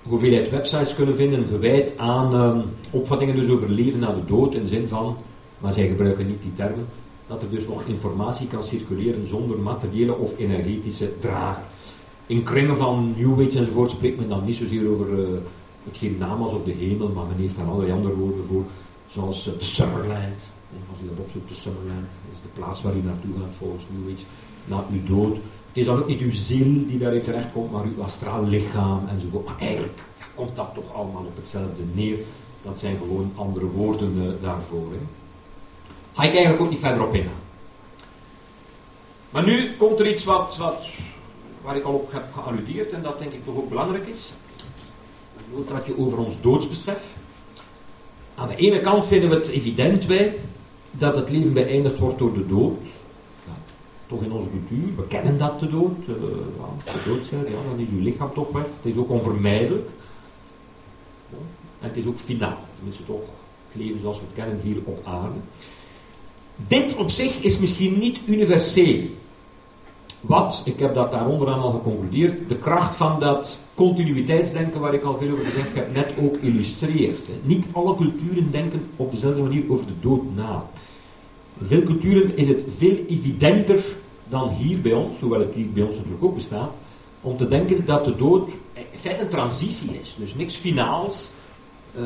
hoeveelheid 0.08 0.50
websites 0.50 0.94
kunnen 0.94 1.16
vinden 1.16 1.46
gewijd 1.46 1.98
aan 1.98 2.34
um, 2.34 2.62
opvattingen 2.90 3.36
dus 3.36 3.48
over 3.48 3.70
leven 3.70 4.00
na 4.00 4.14
de 4.14 4.24
dood, 4.26 4.54
in 4.54 4.62
de 4.62 4.68
zin 4.68 4.88
van, 4.88 5.16
maar 5.58 5.72
zij 5.72 5.86
gebruiken 5.86 6.26
niet 6.26 6.42
die 6.42 6.52
termen, 6.52 6.86
dat 7.26 7.42
er 7.42 7.50
dus 7.50 7.66
nog 7.66 7.82
informatie 7.86 8.48
kan 8.48 8.64
circuleren 8.64 9.28
zonder 9.28 9.58
materiële 9.58 10.14
of 10.14 10.38
energetische 10.38 11.18
drager. 11.18 11.62
In 12.26 12.42
kringen 12.42 12.76
van 12.76 13.14
New 13.16 13.32
Age 13.32 13.58
enzovoort 13.58 13.90
spreekt 13.90 14.18
men 14.18 14.28
dan 14.28 14.44
niet 14.44 14.56
zozeer 14.56 14.88
over 14.88 15.08
uh, 15.08 15.26
het 15.84 15.96
Hiernamaals 15.96 16.52
of 16.52 16.64
de 16.64 16.72
hemel, 16.72 17.08
maar 17.08 17.24
men 17.26 17.36
heeft 17.36 17.56
daar 17.56 17.66
allerlei 17.66 17.92
andere 17.92 18.14
woorden 18.14 18.44
voor, 18.46 18.62
zoals 19.14 19.46
uh, 19.46 19.52
de 19.58 19.64
Summerland. 19.64 20.52
Als 20.90 20.98
u 21.02 21.08
dat 21.08 21.24
opzoekt, 21.24 21.48
de 21.48 21.54
Summerland, 21.54 22.10
is 22.32 22.40
de 22.42 22.48
plaats 22.58 22.82
waar 22.82 22.94
u 22.94 23.02
naartoe 23.02 23.34
gaat 23.40 23.56
volgens 23.58 23.84
New 23.90 24.14
Age, 24.14 24.24
na 24.64 24.84
uw 24.92 25.04
dood. 25.16 25.36
Het 25.68 25.82
is 25.82 25.86
dan 25.86 25.98
ook 25.98 26.06
niet 26.06 26.20
uw 26.20 26.32
ziel 26.32 26.86
die 26.86 26.98
daarin 26.98 27.22
terechtkomt, 27.22 27.72
maar 27.72 27.84
uw 27.84 28.02
astraal 28.02 28.44
lichaam 28.44 29.08
enzovoort. 29.08 29.44
Maar 29.44 29.58
eigenlijk 29.58 30.02
ja, 30.18 30.24
komt 30.34 30.56
dat 30.56 30.70
toch 30.74 30.94
allemaal 30.94 31.24
op 31.24 31.36
hetzelfde 31.36 31.82
neer. 31.92 32.18
Dat 32.62 32.78
zijn 32.78 32.96
gewoon 32.96 33.32
andere 33.34 33.66
woorden 33.66 34.16
uh, 34.16 34.42
daarvoor. 34.42 34.86
Hè. 34.90 34.98
Ga 36.12 36.22
ik 36.22 36.32
eigenlijk 36.32 36.62
ook 36.62 36.70
niet 36.70 36.78
verder 36.78 37.06
op 37.06 37.14
ingaan. 37.14 37.42
Maar 39.30 39.44
nu 39.44 39.76
komt 39.76 40.00
er 40.00 40.10
iets 40.10 40.24
wat, 40.24 40.56
wat, 40.56 40.88
waar 41.62 41.76
ik 41.76 41.84
al 41.84 41.94
op 41.94 42.12
heb 42.12 42.32
gealludeerd 42.32 42.92
en 42.92 43.02
dat 43.02 43.18
denk 43.18 43.32
ik 43.32 43.44
toch 43.44 43.56
ook 43.56 43.68
belangrijk 43.68 44.06
is. 44.06 44.34
Dat 45.68 45.86
je 45.86 45.98
over 45.98 46.18
ons 46.18 46.40
doodsbesef. 46.40 47.16
Aan 48.34 48.48
de 48.48 48.56
ene 48.56 48.80
kant 48.80 49.06
vinden 49.06 49.28
we 49.28 49.34
het 49.34 49.48
evident 49.48 50.06
wij 50.06 50.34
dat 50.90 51.16
het 51.16 51.30
leven 51.30 51.52
beëindigd 51.52 51.98
wordt 51.98 52.18
door 52.18 52.34
de 52.34 52.46
dood. 52.46 52.78
Toch 54.06 54.22
in 54.22 54.32
onze 54.32 54.48
cultuur, 54.50 54.96
we 54.96 55.06
kennen 55.06 55.38
dat 55.38 55.60
de 55.60 55.70
dood. 55.70 55.96
Ja, 56.06 56.92
de 56.92 57.02
dood 57.04 57.24
zijn, 57.28 57.40
ja, 57.40 57.70
dan 57.70 57.78
is 57.78 57.88
uw 57.92 58.00
lichaam 58.00 58.32
toch 58.34 58.52
weg. 58.52 58.62
Het 58.82 58.92
is 58.92 58.96
ook 58.96 59.10
onvermijdelijk. 59.10 59.88
Ja, 61.30 61.36
en 61.80 61.88
het 61.88 61.96
is 61.96 62.06
ook 62.06 62.18
finaal. 62.18 62.58
Tenminste 62.74 63.04
toch 63.04 63.22
het 63.68 63.82
leven 63.82 64.00
zoals 64.00 64.18
we 64.18 64.24
het 64.24 64.34
kennen 64.34 64.60
hier 64.62 64.76
op 64.84 65.00
aarde. 65.04 65.38
Dit 66.56 66.94
op 66.94 67.10
zich 67.10 67.40
is 67.40 67.58
misschien 67.58 67.98
niet 67.98 68.18
universeel. 68.26 69.00
Wat, 70.26 70.62
ik 70.64 70.78
heb 70.78 70.94
dat 70.94 71.10
daar 71.10 71.28
onderaan 71.28 71.60
al 71.60 71.70
geconcludeerd, 71.70 72.48
de 72.48 72.56
kracht 72.56 72.96
van 72.96 73.20
dat 73.20 73.60
continuïteitsdenken 73.74 74.80
waar 74.80 74.94
ik 74.94 75.02
al 75.02 75.16
veel 75.16 75.30
over 75.32 75.44
gezegd 75.44 75.74
heb, 75.74 75.94
net 75.94 76.08
ook 76.20 76.36
illustreert. 76.36 77.28
Niet 77.42 77.66
alle 77.72 77.96
culturen 77.96 78.50
denken 78.50 78.86
op 78.96 79.10
dezelfde 79.10 79.42
manier 79.42 79.64
over 79.68 79.86
de 79.86 80.00
dood 80.00 80.34
na. 80.34 80.66
In 81.58 81.66
veel 81.66 81.82
culturen 81.82 82.36
is 82.36 82.48
het 82.48 82.64
veel 82.76 82.96
evidenter 83.06 83.84
dan 84.28 84.48
hier 84.48 84.80
bij 84.80 84.92
ons, 84.92 85.20
hoewel 85.20 85.40
het 85.40 85.54
hier 85.54 85.70
bij 85.70 85.82
ons 85.82 85.94
natuurlijk 85.94 86.24
ook 86.24 86.34
bestaat, 86.34 86.76
om 87.20 87.36
te 87.36 87.46
denken 87.46 87.86
dat 87.86 88.04
de 88.04 88.16
dood 88.16 88.50
in 88.72 88.98
feite 89.00 89.22
een 89.22 89.28
transitie 89.28 89.98
is. 90.02 90.14
Dus 90.18 90.34
niks 90.34 90.54
finaals. 90.54 91.30
Uh, 91.98 92.02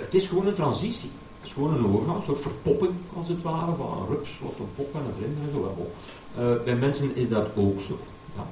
het 0.00 0.14
is 0.14 0.26
gewoon 0.26 0.46
een 0.46 0.54
transitie. 0.54 1.10
Het 1.40 1.48
is 1.48 1.52
gewoon 1.52 1.74
een 1.74 1.86
overgang, 1.86 2.16
een 2.16 2.22
soort 2.22 2.40
verpopping 2.40 2.92
als 3.16 3.28
het 3.28 3.42
ware, 3.42 3.74
van 3.74 3.98
een 3.98 4.08
rups 4.08 4.30
wat 4.42 4.52
een 4.58 4.74
pop 4.74 4.94
en 4.94 5.00
een 5.00 5.14
vlinder 5.18 5.42
en 5.42 5.50
zo. 5.54 5.86
Uh, 6.38 6.64
bij 6.64 6.76
mensen 6.76 7.16
is 7.16 7.28
dat 7.28 7.46
ook 7.56 7.80
zo. 7.80 7.98
Ja. 8.36 8.46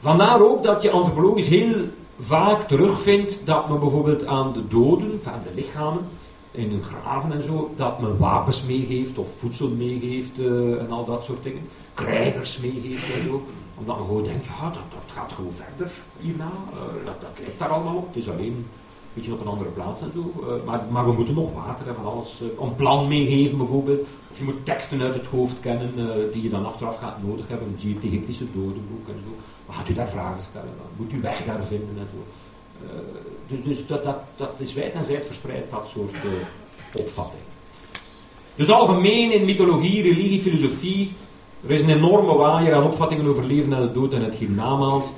Vandaar 0.00 0.42
ook 0.42 0.62
dat 0.62 0.82
je 0.82 0.90
antropologisch 0.90 1.48
heel 1.48 1.84
vaak 2.20 2.68
terugvindt 2.68 3.46
dat 3.46 3.68
men 3.68 3.80
bijvoorbeeld 3.80 4.26
aan 4.26 4.52
de 4.52 4.68
doden, 4.68 5.20
aan 5.24 5.42
de 5.42 5.54
lichamen, 5.54 6.08
in 6.50 6.70
hun 6.70 6.82
graven 6.82 7.32
en 7.32 7.42
zo, 7.42 7.72
dat 7.76 8.00
men 8.00 8.18
wapens 8.18 8.62
meegeeft 8.62 9.18
of 9.18 9.28
voedsel 9.38 9.68
meegeeft 9.68 10.38
uh, 10.38 10.80
en 10.80 10.90
al 10.90 11.04
dat 11.04 11.24
soort 11.24 11.42
dingen. 11.42 11.68
Krijgers 11.94 12.58
meegeeft 12.58 13.14
en 13.14 13.26
zo. 13.26 13.42
Omdat 13.78 13.96
men 13.96 14.06
gewoon 14.06 14.24
denkt, 14.24 14.46
ja, 14.46 14.62
dat, 14.62 14.72
dat 14.72 15.14
gaat 15.14 15.32
gewoon 15.32 15.52
verder 15.52 15.92
hierna. 16.20 16.50
Uh, 16.72 17.04
dat, 17.04 17.20
dat 17.20 17.38
lijkt 17.40 17.58
daar 17.58 17.68
allemaal 17.68 17.96
op. 17.96 18.06
Het 18.06 18.22
is 18.22 18.30
alleen 18.30 18.66
een 19.10 19.16
beetje 19.22 19.32
op 19.32 19.40
een 19.40 19.46
andere 19.46 19.70
plaats 19.70 20.00
en 20.00 20.12
zo. 20.14 20.32
Uh, 20.40 20.64
maar, 20.64 20.80
maar 20.90 21.04
we 21.04 21.12
moeten 21.12 21.34
nog 21.34 21.52
water 21.54 21.88
en 21.88 21.94
van 21.94 22.04
alles. 22.04 22.40
een 22.60 22.74
plan 22.74 23.08
meegeven 23.08 23.58
bijvoorbeeld. 23.58 24.00
Of 24.30 24.38
je 24.38 24.44
moet 24.44 24.64
teksten 24.64 25.02
uit 25.02 25.14
het 25.14 25.26
hoofd 25.26 25.60
kennen 25.60 25.92
die 26.32 26.42
je 26.42 26.48
dan 26.48 26.66
achteraf 26.66 26.98
gaat 26.98 27.22
nodig 27.22 27.48
hebben. 27.48 27.70
Dan 27.70 27.78
zie 27.78 27.88
je 27.88 27.94
het 27.94 28.04
Egyptische 28.04 28.44
dodenboek 28.52 29.08
en 29.08 29.20
zo. 29.24 29.34
Maar 29.66 29.76
gaat 29.76 29.88
u 29.88 29.94
daar 29.94 30.08
vragen 30.08 30.44
stellen? 30.44 30.68
Moet 30.96 31.12
u 31.12 31.20
weg 31.20 31.44
daar 31.44 31.64
vinden 31.64 31.96
en 31.98 32.08
zo. 32.12 32.20
dus 33.48 33.58
dus 33.64 33.86
dat, 33.86 34.04
dat, 34.36 34.50
is 34.56 34.72
wijd 34.72 34.92
en 34.92 35.04
zijd 35.04 35.26
verspreid, 35.26 35.70
dat 35.70 35.88
soort 35.88 36.16
opvatting. 36.94 37.42
Dus 38.54 38.70
algemeen 38.70 39.32
in 39.32 39.44
mythologie, 39.44 40.02
religie, 40.02 40.40
filosofie, 40.40 41.12
er 41.66 41.70
is 41.70 41.82
een 41.82 41.90
enorme 41.90 42.34
waaier 42.34 42.74
aan 42.74 42.84
opvattingen 42.84 43.26
over 43.26 43.44
leven 43.44 43.68
na 43.68 43.80
de 43.80 43.92
dood 43.92 44.12
en 44.12 44.24
het 44.24 44.34
hiernamaals. 44.34 45.12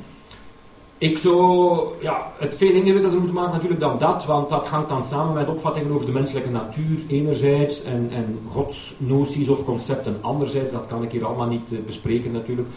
Ik 1.02 1.18
zou 1.18 1.78
ja, 2.00 2.32
het 2.38 2.56
veel 2.56 2.72
ingewikkelder 2.72 3.18
moeten 3.18 3.34
maken 3.34 3.52
natuurlijk 3.52 3.80
dan 3.80 3.98
dat, 3.98 4.24
want 4.24 4.48
dat 4.48 4.66
hangt 4.66 4.88
dan 4.88 5.04
samen 5.04 5.34
met 5.34 5.48
opvattingen 5.48 5.92
over 5.92 6.06
de 6.06 6.12
menselijke 6.12 6.50
natuur 6.50 6.98
enerzijds 7.08 7.84
en, 7.84 8.10
en 8.12 8.38
godsnoties 8.48 9.48
of 9.48 9.64
concepten 9.64 10.16
anderzijds. 10.20 10.72
Dat 10.72 10.86
kan 10.86 11.02
ik 11.02 11.10
hier 11.10 11.24
allemaal 11.24 11.48
niet 11.48 11.72
uh, 11.72 11.78
bespreken 11.86 12.32
natuurlijk. 12.32 12.68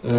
Uh, 0.00 0.10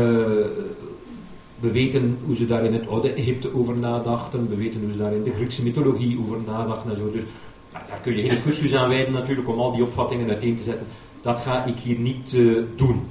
we 1.60 1.72
weten 1.72 2.18
hoe 2.26 2.36
ze 2.36 2.48
daar 2.48 2.66
in 2.66 2.74
het 2.74 2.88
oude 2.88 3.14
Egypte 3.14 3.56
over 3.56 3.78
nadachten, 3.78 4.50
we 4.50 4.56
weten 4.56 4.82
hoe 4.82 4.92
ze 4.92 4.98
daar 4.98 5.14
in 5.14 5.24
de 5.24 5.32
Griekse 5.32 5.64
mythologie 5.64 6.20
over 6.26 6.38
nadachten 6.46 6.92
en 6.92 6.98
zo. 6.98 7.12
Dus 7.12 7.24
daar 7.72 8.00
kun 8.04 8.16
je 8.16 8.22
hele 8.22 8.42
cursus 8.42 8.76
aan 8.76 8.90
wijden 8.90 9.14
natuurlijk 9.14 9.48
om 9.48 9.60
al 9.60 9.72
die 9.72 9.84
opvattingen 9.84 10.30
uiteen 10.30 10.56
te 10.58 10.64
zetten. 10.64 10.86
Dat 11.22 11.40
ga 11.40 11.66
ik 11.66 11.78
hier 11.78 12.00
niet 12.00 12.34
uh, 12.34 12.64
doen. 12.76 13.08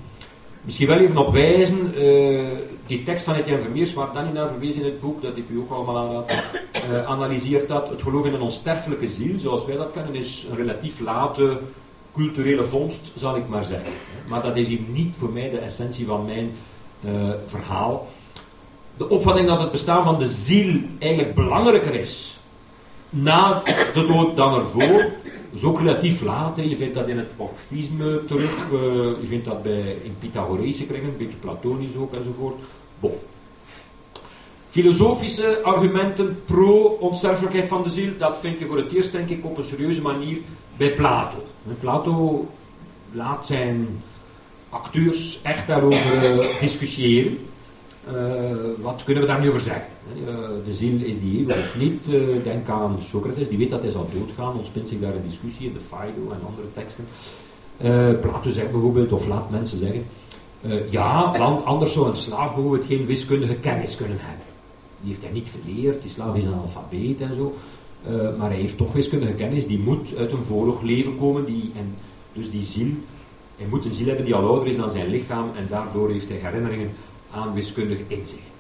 Misschien 0.63 0.87
wel 0.87 0.99
even 0.99 1.17
op 1.17 1.33
wijzen, 1.33 1.95
die 2.87 3.03
tekst 3.03 3.25
van 3.25 3.35
Etienne 3.35 3.63
Vermeers, 3.63 3.95
waar 3.95 4.13
dan 4.13 4.33
naar 4.33 4.49
verwezen 4.49 4.81
in 4.81 4.87
het 4.87 5.01
boek, 5.01 5.23
dat 5.23 5.37
ik 5.37 5.49
u 5.49 5.59
ook 5.59 5.71
allemaal 5.71 5.97
aan 5.97 6.25
uh, 6.91 7.05
analyseert 7.05 7.69
dat 7.69 7.89
het 7.89 8.03
geloof 8.03 8.25
in 8.25 8.35
een 8.35 8.41
onsterfelijke 8.41 9.09
ziel, 9.09 9.41
zoals 9.41 9.65
wij 9.65 9.77
dat 9.77 9.93
kennen, 9.93 10.15
is 10.15 10.47
een 10.51 10.57
relatief 10.57 11.01
late 11.01 11.59
culturele 12.15 12.65
vondst, 12.65 13.13
zal 13.17 13.37
ik 13.37 13.49
maar 13.49 13.65
zeggen. 13.65 13.93
Maar 14.29 14.43
dat 14.43 14.57
is 14.57 14.67
hier 14.67 14.81
niet 14.93 15.15
voor 15.19 15.31
mij 15.31 15.51
de 15.51 15.59
essentie 15.59 16.07
van 16.07 16.25
mijn 16.25 16.53
verhaal. 17.47 18.09
De 18.97 19.09
opvatting 19.09 19.49
dat 19.49 19.61
het 19.61 19.71
bestaan 19.71 20.05
van 20.05 20.19
de 20.19 20.27
ziel 20.27 20.81
eigenlijk 20.99 21.35
belangrijker 21.35 21.95
is 21.95 22.39
na 23.11 23.63
de 23.95 24.07
dood 24.07 24.37
dan 24.37 24.55
ervoor. 24.55 25.11
Is 25.57 25.65
ook 25.65 25.79
relatief 25.79 26.23
laat. 26.23 26.57
Je 26.57 26.77
vindt 26.77 26.95
dat 26.95 27.09
in 27.09 27.19
het 27.19 27.29
orfisme 27.37 28.25
terug. 28.25 28.71
Uh, 28.73 28.81
je 29.21 29.27
vindt 29.29 29.45
dat 29.45 29.63
bij, 29.63 29.97
in 30.03 30.15
Pythagorese 30.19 30.85
kringen, 30.85 31.09
een 31.09 31.17
beetje 31.17 31.37
platonisch 31.37 31.97
ook 31.97 32.15
enzovoort. 32.15 32.55
Bon. 33.01 33.13
Filosofische 34.71 35.61
argumenten 35.63 36.43
pro-onsterfelijkheid 36.45 37.69
van 37.69 37.83
de 37.83 37.91
ziel, 37.91 38.11
dat 38.19 38.39
vind 38.39 38.59
je 38.59 38.67
voor 38.67 38.77
het 38.77 38.93
eerst 38.93 39.13
denk 39.13 39.29
ik 39.29 39.45
op 39.45 39.59
een 39.59 39.65
serieuze 39.65 40.03
manier 40.03 40.39
bij 40.77 40.95
Plato. 40.95 41.45
Plato 41.81 42.47
laat 43.13 43.47
zijn 43.47 44.03
acteurs 44.69 45.41
echt 45.43 45.67
daarover 45.67 46.37
uh, 46.37 46.61
discussiëren. 46.61 47.39
Uh, 48.15 48.15
wat 48.81 49.05
kunnen 49.05 49.23
we 49.23 49.29
daar 49.29 49.41
nu 49.41 49.49
over 49.49 49.61
zeggen? 49.61 49.85
Uh, 50.29 50.35
de 50.65 50.75
ziel 50.75 51.01
is 51.01 51.21
die 51.21 51.39
eeuwig 51.39 51.59
of 51.59 51.77
niet? 51.79 52.09
Uh, 52.09 52.45
denk 52.45 52.69
aan 52.69 52.97
Socrates, 53.09 53.49
die 53.49 53.59
weet 53.59 53.71
dat 53.71 53.83
hij 53.83 53.91
zal 53.91 54.07
doodgaan, 54.15 54.57
ontspint 54.57 54.89
zich 54.89 55.01
daar 55.01 55.15
een 55.15 55.29
discussie 55.29 55.67
in 55.67 55.73
de 55.73 55.81
Phaedo 55.89 56.31
en 56.31 56.47
andere 56.47 56.73
teksten. 56.73 57.05
Plato 58.21 58.51
zegt 58.51 58.71
bijvoorbeeld, 58.71 59.13
of 59.13 59.27
laat 59.27 59.51
mensen 59.51 59.79
zeggen, 59.79 60.05
ja, 60.91 61.39
want 61.39 61.65
anders 61.65 61.93
zou 61.93 62.09
een 62.09 62.17
slaaf 62.17 62.55
bijvoorbeeld 62.55 62.85
geen 62.85 63.07
wiskundige 63.07 63.55
kennis 63.55 63.97
kunnen 63.97 64.19
hebben. 64.21 64.47
Die 65.01 65.09
heeft 65.09 65.23
hij 65.23 65.33
niet 65.33 65.49
geleerd, 65.61 66.03
die 66.03 66.11
slaaf 66.11 66.37
is 66.37 66.45
een 66.45 66.55
alfabeet 66.55 67.21
en 67.21 67.35
zo. 67.35 67.55
maar 68.39 68.49
hij 68.49 68.59
heeft 68.59 68.77
toch 68.77 68.93
wiskundige 68.93 69.33
kennis, 69.33 69.67
die 69.67 69.79
moet 69.79 70.17
uit 70.19 70.33
een 70.33 70.45
vooroeg 70.45 70.83
leven 70.83 71.19
komen. 71.19 71.45
Die, 71.45 71.73
en 71.77 71.95
dus 72.33 72.51
die 72.51 72.65
ziel, 72.65 72.93
hij 73.57 73.67
moet 73.67 73.85
een 73.85 73.95
ziel 73.95 74.07
hebben 74.07 74.25
die 74.25 74.35
al 74.35 74.49
ouder 74.49 74.69
is 74.69 74.77
dan 74.77 74.91
zijn 74.91 75.09
lichaam 75.09 75.51
en 75.57 75.67
daardoor 75.69 76.11
heeft 76.11 76.29
hij 76.29 76.39
herinneringen 76.39 76.91
aan 77.37 77.55
wiskundig 77.55 77.99
inzicht. 78.07 78.55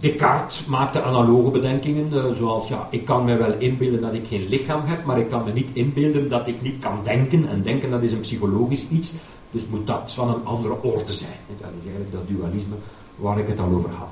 Descartes 0.00 0.64
maakte 0.64 1.02
analoge 1.02 1.50
bedenkingen, 1.50 2.10
uh, 2.12 2.30
zoals 2.30 2.68
ja, 2.68 2.88
ik 2.90 3.04
kan 3.04 3.24
me 3.24 3.36
wel 3.36 3.54
inbeelden 3.58 4.00
dat 4.00 4.12
ik 4.12 4.26
geen 4.26 4.48
lichaam 4.48 4.84
heb, 4.84 5.04
maar 5.04 5.18
ik 5.18 5.28
kan 5.28 5.44
me 5.44 5.52
niet 5.52 5.68
inbeelden 5.72 6.28
dat 6.28 6.46
ik 6.46 6.62
niet 6.62 6.78
kan 6.78 7.00
denken. 7.04 7.48
En 7.48 7.62
denken 7.62 7.90
dat 7.90 8.02
is 8.02 8.12
een 8.12 8.20
psychologisch 8.20 8.88
iets, 8.88 9.14
dus 9.50 9.66
moet 9.66 9.86
dat 9.86 10.12
van 10.14 10.28
een 10.28 10.44
andere 10.44 10.82
orde 10.82 11.12
zijn. 11.12 11.40
Dat 11.60 11.70
is 11.80 11.84
eigenlijk 11.84 12.12
dat 12.12 12.28
dualisme 12.28 12.74
waar 13.16 13.38
ik 13.38 13.46
het 13.46 13.60
al 13.60 13.74
over 13.74 13.90
had. 13.90 14.08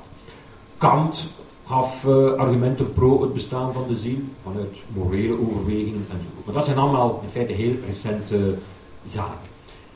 Kant 0.77 1.25
gaf 1.63 2.03
uh, 2.03 2.31
argumenten 2.31 2.93
pro 2.93 3.21
het 3.21 3.33
bestaan 3.33 3.73
van 3.73 3.85
de 3.87 3.97
ziel, 3.97 4.19
vanuit 4.43 4.77
morele 4.87 5.33
overwegingen 5.33 6.05
enzovoort. 6.11 6.45
Maar 6.45 6.53
dat 6.53 6.65
zijn 6.65 6.77
allemaal 6.77 7.19
in 7.23 7.29
feite 7.29 7.53
heel 7.53 7.75
recente 7.87 8.55
zaken. 9.03 9.49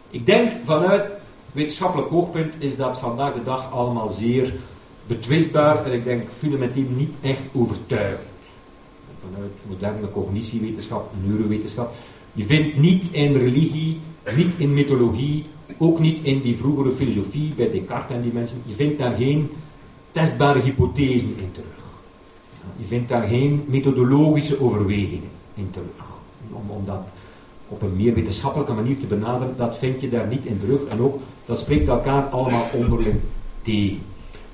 Ik 0.10 0.26
denk 0.26 0.50
vanuit 0.64 1.04
wetenschappelijk 1.52 2.12
oogpunt 2.14 2.54
is 2.58 2.76
dat 2.76 3.00
vandaag 3.00 3.34
de 3.34 3.44
dag 3.44 3.72
allemaal 3.72 4.10
zeer 4.10 4.54
betwistbaar 5.08 5.86
en 5.86 5.92
ik 5.92 6.04
denk 6.04 6.30
fundamenteel 6.30 6.88
niet 6.96 7.14
echt 7.22 7.42
overtuigend. 7.54 8.28
Vanuit 9.20 9.52
moderne 9.68 10.12
cognitiewetenschap, 10.12 11.12
neurowetenschap. 11.24 11.94
Je 12.34 12.46
vindt 12.46 12.78
niet 12.78 13.12
in 13.12 13.36
religie 13.36 14.00
Niet 14.36 14.54
in 14.58 14.74
mythologie, 14.74 15.46
ook 15.78 16.00
niet 16.00 16.20
in 16.24 16.42
die 16.42 16.56
vroegere 16.56 16.92
filosofie 16.92 17.54
bij 17.56 17.72
Descartes 17.72 18.16
en 18.16 18.22
die 18.22 18.34
mensen. 18.34 18.62
Je 18.66 18.74
vindt 18.74 18.98
daar 18.98 19.16
geen 19.16 19.50
testbare 20.12 20.60
hypothesen 20.60 21.38
in 21.38 21.52
terug. 21.52 21.80
Je 22.78 22.86
vindt 22.86 23.10
daar 23.10 23.28
geen 23.28 23.64
methodologische 23.68 24.62
overwegingen 24.62 25.30
in 25.54 25.70
terug. 25.72 26.06
Om, 26.52 26.70
om 26.70 26.86
dat 26.86 27.08
op 27.68 27.82
een 27.82 27.96
meer 27.96 28.14
wetenschappelijke 28.14 28.74
manier 28.74 29.00
te 29.00 29.06
benaderen, 29.06 29.58
dat 29.58 29.78
vind 29.78 30.02
je 30.02 30.10
daar 30.10 30.28
niet 30.28 30.46
in 30.46 30.60
terug. 30.60 30.86
En 30.86 31.00
ook, 31.00 31.20
dat 31.46 31.60
spreekt 31.60 31.88
elkaar 31.88 32.24
allemaal 32.24 32.68
onderling 32.74 33.20
tegen. 33.62 34.04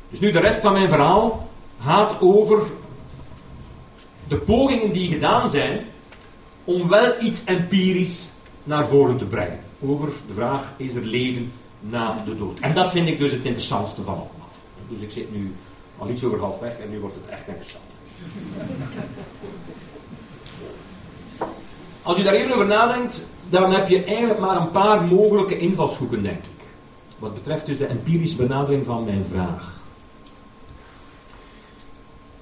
Dus 0.09 0.19
nu 0.19 0.31
de 0.31 0.39
rest 0.39 0.59
van 0.59 0.73
mijn 0.73 0.89
verhaal 0.89 1.47
gaat 1.81 2.21
over 2.21 2.61
de 4.27 4.35
pogingen 4.35 4.91
die 4.91 5.07
gedaan 5.07 5.49
zijn 5.49 5.85
om 6.63 6.87
wel 6.87 7.13
iets 7.21 7.43
empirisch 7.43 8.27
naar 8.63 8.87
voren 8.87 9.17
te 9.17 9.25
brengen. 9.25 9.59
Over 9.79 10.09
de 10.27 10.33
vraag, 10.33 10.73
is 10.77 10.95
er 10.95 11.05
leven 11.05 11.51
na 11.79 12.23
de 12.25 12.37
dood? 12.37 12.59
En 12.59 12.73
dat 12.73 12.91
vind 12.91 13.07
ik 13.07 13.17
dus 13.17 13.31
het 13.31 13.43
interessantste 13.43 14.03
van 14.03 14.13
allemaal. 14.13 14.49
Dus 14.89 14.99
ik 14.99 15.11
zit 15.11 15.35
nu 15.35 15.55
al 15.97 16.09
iets 16.09 16.23
over 16.23 16.39
half 16.39 16.59
weg 16.59 16.79
en 16.79 16.89
nu 16.89 16.99
wordt 16.99 17.15
het 17.15 17.33
echt 17.33 17.47
interessant. 17.47 17.83
Als 22.01 22.19
u 22.19 22.23
daar 22.23 22.33
even 22.33 22.53
over 22.53 22.67
nadenkt, 22.67 23.37
dan 23.49 23.73
heb 23.73 23.89
je 23.89 24.03
eigenlijk 24.03 24.39
maar 24.39 24.61
een 24.61 24.71
paar 24.71 25.03
mogelijke 25.03 25.57
invalshoeken, 25.57 26.23
denk 26.23 26.37
ik. 26.37 26.56
Wat 27.19 27.33
betreft 27.33 27.65
dus 27.65 27.77
de 27.77 27.85
empirische 27.85 28.35
benadering 28.35 28.85
van 28.85 29.05
mijn 29.05 29.25
vraag. 29.25 29.75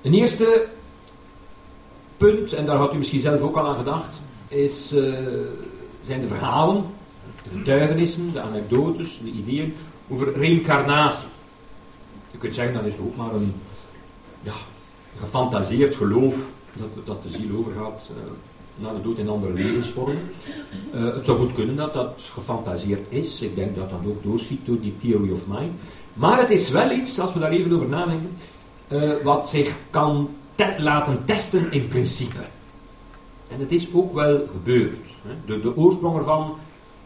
Een 0.02 0.14
eerste 0.14 0.68
punt, 2.18 2.54
en 2.54 2.66
daar 2.66 2.78
had 2.78 2.94
u 2.94 2.98
misschien 2.98 3.20
zelf 3.20 3.42
ook 3.42 3.56
al 3.56 3.68
aan 3.68 3.78
gedacht, 3.78 4.14
is, 4.48 4.94
uh, 4.94 5.14
zijn 6.04 6.22
de 6.22 6.28
verhalen, 6.28 6.86
de 7.44 7.58
getuigenissen, 7.58 8.34
de 8.34 8.42
anekdotes, 8.42 9.20
de 9.24 9.30
ideeën 9.30 9.76
over 10.10 10.38
reïncarnatie. 10.38 11.28
Je 12.32 12.38
kunt 12.38 12.56
zeggen, 12.56 12.74
dat 12.74 12.86
is 12.86 12.98
ook 13.00 13.16
maar 13.16 13.34
een 13.34 13.54
ja, 14.44 14.56
gefantaseerd 15.20 15.96
geloof 15.96 16.36
dat, 16.74 17.06
dat 17.06 17.24
de 17.24 17.30
ziel 17.30 17.58
overgaat 17.58 18.10
uh, 18.12 18.32
na 18.76 18.94
de 18.94 19.02
dood 19.02 19.18
in 19.18 19.30
andere 19.30 19.54
levensvormen. 19.54 20.22
Uh, 20.96 21.14
het 21.14 21.26
zou 21.26 21.38
goed 21.38 21.54
kunnen 21.54 21.76
dat 21.76 21.94
dat 21.94 22.22
gefantaseerd 22.34 23.06
is. 23.10 23.42
Ik 23.42 23.56
denk 23.56 23.76
dat 23.76 23.90
dat 23.90 24.00
ook 24.08 24.24
doorschiet 24.24 24.66
door 24.66 24.80
die 24.82 24.96
theory 25.02 25.32
of 25.32 25.48
mind. 25.48 25.74
Maar 26.14 26.40
het 26.40 26.50
is 26.50 26.70
wel 26.70 26.92
iets, 26.92 27.20
als 27.20 27.34
we 27.34 27.40
daar 27.40 27.52
even 27.52 27.74
over 27.74 27.88
nadenken, 27.88 28.38
uh, 28.88 29.12
wat 29.24 29.50
zich 29.50 29.76
kan 29.90 30.30
te 30.56 30.76
laten 30.78 31.26
testen 31.26 31.72
in 31.72 31.88
principe. 31.88 32.46
En 33.48 33.60
het 33.60 33.72
is 33.72 33.88
ook 33.94 34.14
wel 34.14 34.48
gebeurd. 34.52 34.98
Hè. 35.28 35.34
De, 35.46 35.62
de 35.62 35.76
oorsprong 35.76 36.18
ervan 36.18 36.56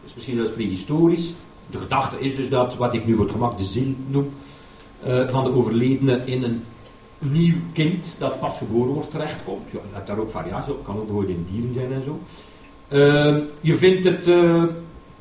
is 0.04 0.14
misschien 0.14 0.36
zelfs 0.36 0.52
prehistorisch. 0.52 1.34
De 1.70 1.78
gedachte 1.78 2.20
is 2.20 2.36
dus 2.36 2.48
dat, 2.48 2.76
wat 2.76 2.94
ik 2.94 3.06
nu 3.06 3.14
voor 3.14 3.24
het 3.24 3.32
gemak 3.32 3.56
de 3.56 3.64
ziel 3.64 3.94
noem, 4.06 4.30
uh, 5.06 5.28
van 5.28 5.44
de 5.44 5.54
overledene 5.54 6.22
in 6.24 6.42
een 6.42 6.62
nieuw 7.20 7.56
kind 7.72 8.16
dat 8.18 8.40
pas 8.40 8.58
geboren 8.58 8.92
wordt 8.92 9.10
terechtkomt. 9.10 9.70
Ja, 9.70 9.78
je 9.88 9.94
hebt 9.94 10.06
daar 10.06 10.18
ook 10.18 10.30
variatie 10.30 10.72
op, 10.72 10.84
kan 10.84 10.96
ook 10.96 11.06
bijvoorbeeld 11.06 11.36
in 11.36 11.46
dieren 11.50 11.72
zijn 11.72 11.92
en 11.92 12.02
zo. 12.04 12.20
Uh, 12.92 13.36
je 13.60 13.76
vindt 13.76 14.04
het 14.04 14.28
uh, 14.28 14.64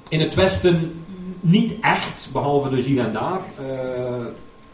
in 0.10 0.20
het 0.20 0.36
Westen 0.36 0.92
niet 1.40 1.74
echt, 1.82 2.30
behalve 2.34 2.70
dus 2.70 2.86
hier 2.86 3.06
en 3.06 3.14
daar. 3.14 3.42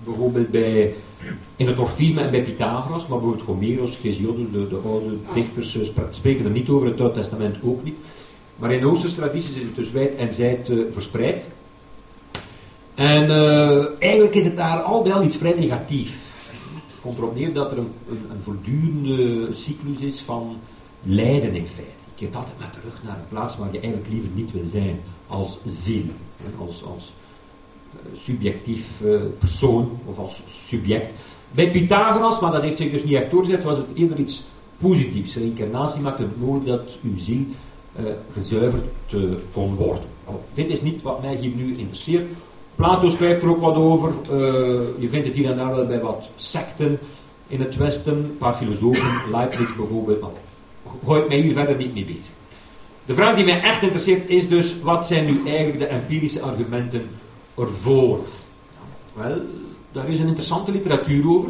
bijvoorbeeld 0.03 0.51
bij, 0.51 0.94
in 1.55 1.67
het 1.67 1.79
orfisme 1.79 2.22
en 2.22 2.32
bij 2.32 2.44
Pythagoras, 2.44 3.08
maar 3.08 3.20
bijvoorbeeld 3.20 3.48
Homeros, 3.48 4.01
Hesiodus, 4.01 4.51
de, 4.51 4.67
de 4.67 4.79
oude 4.86 5.17
dichters, 5.34 5.77
spreken 6.10 6.46
er 6.46 6.51
niet 6.51 6.70
over, 6.70 6.88
het 6.88 7.01
Oude 7.01 7.15
Testament 7.15 7.55
ook 7.63 7.84
niet. 7.84 7.98
Maar 8.55 8.72
in 8.72 8.79
de 8.79 8.88
Oosterse 8.88 9.15
tradities 9.15 9.55
is 9.55 9.62
het 9.62 9.75
dus 9.75 9.91
wijd 9.91 10.15
en 10.15 10.34
zijd 10.34 10.72
verspreid. 10.91 11.46
En 12.96 13.29
eigenlijk 14.00 14.36
is 14.36 14.46
het 14.46 14.55
daar 14.55 14.79
al 14.79 15.12
al 15.12 15.24
iets 15.24 15.38
vrij 15.38 15.55
negatief. 15.58 16.25
Komt 17.05 17.53
dat 17.53 17.72
er 17.72 17.77
een, 17.77 17.91
een, 18.07 18.41
voortdurende 18.41 19.48
cyclus 19.53 20.00
is 20.00 20.20
van 20.20 20.57
lijden 21.03 21.55
in 21.55 21.68
feite. 21.68 22.03
Je 22.05 22.15
keert 22.15 22.35
altijd 22.35 22.59
maar 22.59 22.70
terug 22.70 23.01
naar 23.03 23.15
een 23.15 23.27
plaats 23.27 23.57
waar 23.57 23.72
je 23.72 23.79
eigenlijk 23.79 24.11
liever 24.11 24.29
niet 24.33 24.51
wil 24.51 24.68
zijn. 24.68 25.00
Als 25.27 25.57
ziel, 25.65 26.03
als, 26.59 26.83
als 26.83 27.13
uh, 27.94 28.20
subjectief 28.20 29.01
uh, 29.01 29.22
persoon 29.39 30.00
of 30.05 30.20
als 30.20 30.44
subject. 30.48 31.13
Bij 31.51 31.72
Pythagoras, 31.72 32.39
maar 32.39 32.51
dat 32.51 32.61
heeft 32.61 32.77
zich 32.77 32.91
dus 32.91 33.03
niet 33.03 33.13
echt 33.13 33.31
doorgezet, 33.31 33.63
was 33.63 33.77
het 33.77 33.87
eerder 33.94 34.20
iets 34.20 34.44
positiefs. 34.77 35.35
Reïncarnatie 35.35 36.01
maakte 36.01 36.22
het 36.22 36.39
mogelijk 36.39 36.65
dat 36.65 36.98
uw 37.03 37.20
ziel 37.20 37.46
gezuiverd 38.33 38.83
kon 39.53 39.75
worden. 39.75 40.03
Dit 40.53 40.70
is 40.70 40.81
niet 40.81 41.01
wat 41.01 41.22
mij 41.22 41.35
hier 41.35 41.55
nu 41.55 41.77
interesseert. 41.77 42.25
Plato 42.75 43.09
schrijft 43.09 43.42
er 43.42 43.50
ook 43.50 43.61
wat 43.61 43.75
over. 43.75 44.11
Uh, 44.24 44.38
je 45.00 45.09
vindt 45.09 45.27
het 45.27 45.35
hier 45.35 45.50
en 45.50 45.57
daar 45.57 45.75
wel 45.75 45.85
bij 45.85 46.00
wat 46.00 46.29
secten 46.35 47.00
in 47.48 47.59
het 47.59 47.75
Westen. 47.75 48.14
Een 48.14 48.38
paar 48.38 48.53
filosofen, 48.53 49.31
Leibniz 49.31 49.75
bijvoorbeeld. 49.75 50.22
Maar 50.22 51.18
ik 51.18 51.27
mij 51.27 51.40
hier 51.40 51.53
verder 51.53 51.75
niet 51.75 51.94
mee 51.94 52.05
bezig. 52.05 52.33
De 53.05 53.16
vraag 53.16 53.35
die 53.35 53.46
mij 53.46 53.61
echt 53.61 53.81
interesseert 53.81 54.29
is 54.29 54.48
dus, 54.48 54.79
wat 54.81 55.07
zijn 55.07 55.25
nu 55.25 55.48
eigenlijk 55.48 55.79
de 55.79 55.85
empirische 55.85 56.42
argumenten 56.42 57.09
ervoor? 57.57 58.20
Wel, 59.14 59.42
daar 59.92 60.09
is 60.09 60.20
een 60.20 60.27
interessante 60.27 60.72
literatuur 60.72 61.29
over. 61.29 61.50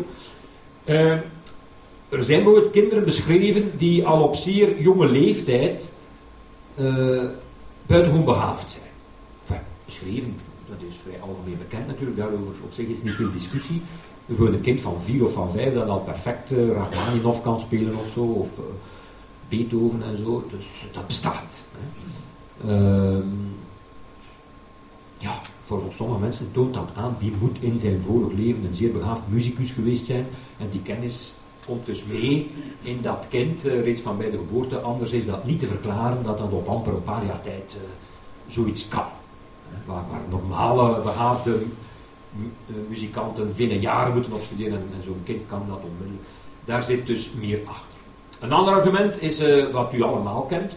Uh, 0.86 1.12
er 2.10 2.24
zijn 2.24 2.44
bijvoorbeeld 2.44 2.72
kinderen 2.72 3.06
beschreven 3.06 3.72
die 3.78 4.08
al 4.08 4.24
op 4.24 4.36
zeer 4.36 4.82
jonge 4.82 5.08
leeftijd 5.08 5.94
uh, 6.80 7.24
buitengewoon 7.86 8.26
behaafd 8.26 8.72
zijn. 8.72 8.84
Enfin, 9.44 9.66
beschreven, 9.86 10.40
dat 10.70 10.78
is 10.88 10.96
vrij 11.04 11.22
algemeen 11.22 11.58
bekend 11.58 11.88
natuurlijk, 11.88 12.18
daarover 12.18 12.54
op 12.64 12.74
zich 12.74 12.88
is 12.88 13.04
niet 13.04 13.14
veel 13.14 13.32
discussie. 13.32 13.82
Gewoon 14.28 14.54
een 14.54 14.62
kind 14.62 14.82
van 14.82 15.02
vier 15.02 15.26
of 15.26 15.34
van 15.34 15.52
vijf 15.52 15.74
dat 15.74 15.88
al 15.88 16.00
perfect 16.00 16.52
uh, 16.52 17.42
kan 17.44 17.60
spelen 17.60 17.96
of 17.96 18.06
zo, 18.14 18.22
of 18.22 18.48
uh, 18.58 18.66
Beethoven 19.50 20.04
en 20.04 20.18
zo, 20.18 20.48
dus 20.50 20.66
dat 20.92 21.08
bestaat. 21.08 21.64
Hè. 21.72 23.16
Uh, 23.16 23.24
ja, 25.18 25.42
voor 25.62 25.82
sommige 25.96 26.20
mensen 26.20 26.52
toont 26.52 26.74
dat 26.74 26.92
aan, 26.96 27.16
die 27.20 27.34
moet 27.40 27.58
in 27.60 27.80
zijn 27.80 28.02
vorig 28.02 28.34
leven 28.34 28.66
een 28.66 28.74
zeer 28.74 28.92
begaafd 28.92 29.22
muzikus 29.28 29.72
geweest 29.72 30.06
zijn, 30.06 30.26
en 30.58 30.70
die 30.70 30.82
kennis 30.82 31.34
komt 31.66 31.86
dus 31.86 32.06
mee 32.06 32.52
in 32.82 33.02
dat 33.02 33.26
kind, 33.30 33.66
uh, 33.66 33.84
reeds 33.84 34.02
van 34.02 34.18
bij 34.18 34.30
de 34.30 34.38
geboorte, 34.38 34.80
anders 34.80 35.12
is 35.12 35.26
dat 35.26 35.46
niet 35.46 35.60
te 35.60 35.68
verklaren 35.68 36.24
dat 36.24 36.38
dat 36.38 36.52
op 36.52 36.68
amper 36.68 36.94
een 36.94 37.04
paar 37.04 37.26
jaar 37.26 37.42
tijd 37.42 37.78
zoiets 38.48 38.88
kan 38.88 39.06
waar, 39.86 40.04
normale 40.30 41.02
behaafde 41.02 41.52
eh, 41.52 42.76
muzikanten 42.90 43.56
vele 43.56 43.80
jaren 43.80 44.14
moeten 44.14 44.34
op 44.34 44.40
studeren 44.40 44.74
en, 44.74 45.04
zo'n 45.04 45.22
kind 45.24 45.42
kan 45.50 45.64
dat 45.68 45.80
onmiddellijk. 45.84 46.28
Daar 46.66 46.84
zit 46.84 47.06
dus 47.06 47.32
meer 47.32 47.60
achter. 47.66 47.96
Een 48.40 48.52
ander 48.52 48.74
argument 48.74 49.22
is 49.22 49.42
uh, 49.42 49.66
wat 49.72 49.94
u 49.94 50.02
allemaal 50.02 50.42
kent, 50.42 50.76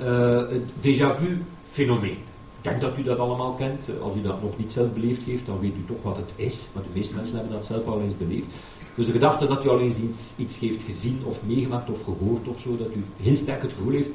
uh, 0.00 0.38
het 0.38 0.70
déjà 0.80 1.18
vu 1.20 1.44
fenomeen. 1.70 2.18
Ik 2.56 2.64
denk 2.64 2.80
dat 2.80 2.98
u 2.98 3.02
dat 3.02 3.18
allemaal 3.18 3.52
kent. 3.52 3.90
Als 4.02 4.16
u 4.16 4.20
dat 4.20 4.42
nog 4.42 4.58
niet 4.58 4.72
zelf 4.72 4.92
beleefd 4.92 5.22
heeft, 5.22 5.46
dan 5.46 5.60
weet 5.60 5.74
u 5.74 5.84
toch 5.86 6.02
wat 6.02 6.16
het 6.16 6.32
is. 6.36 6.68
Maar 6.74 6.82
de 6.82 6.88
meeste 6.92 7.14
mensen 7.14 7.36
hebben 7.36 7.54
dat 7.54 7.66
zelf 7.66 7.86
al 7.86 8.00
eens 8.00 8.16
beleefd. 8.16 8.46
Dus 8.94 9.06
de 9.06 9.12
gedachte 9.12 9.46
dat 9.46 9.64
u 9.64 9.68
al 9.68 9.80
eens 9.80 9.98
iets, 9.98 10.32
iets 10.36 10.58
heeft 10.58 10.82
gezien 10.82 11.22
of 11.24 11.42
meegemaakt 11.46 11.90
of 11.90 12.02
gehoord 12.02 12.48
of 12.48 12.60
zo, 12.60 12.76
dat 12.76 12.88
u 12.94 13.04
heel 13.22 13.36
sterk 13.36 13.62
het 13.62 13.72
gevoel 13.72 13.92
heeft, 13.92 14.10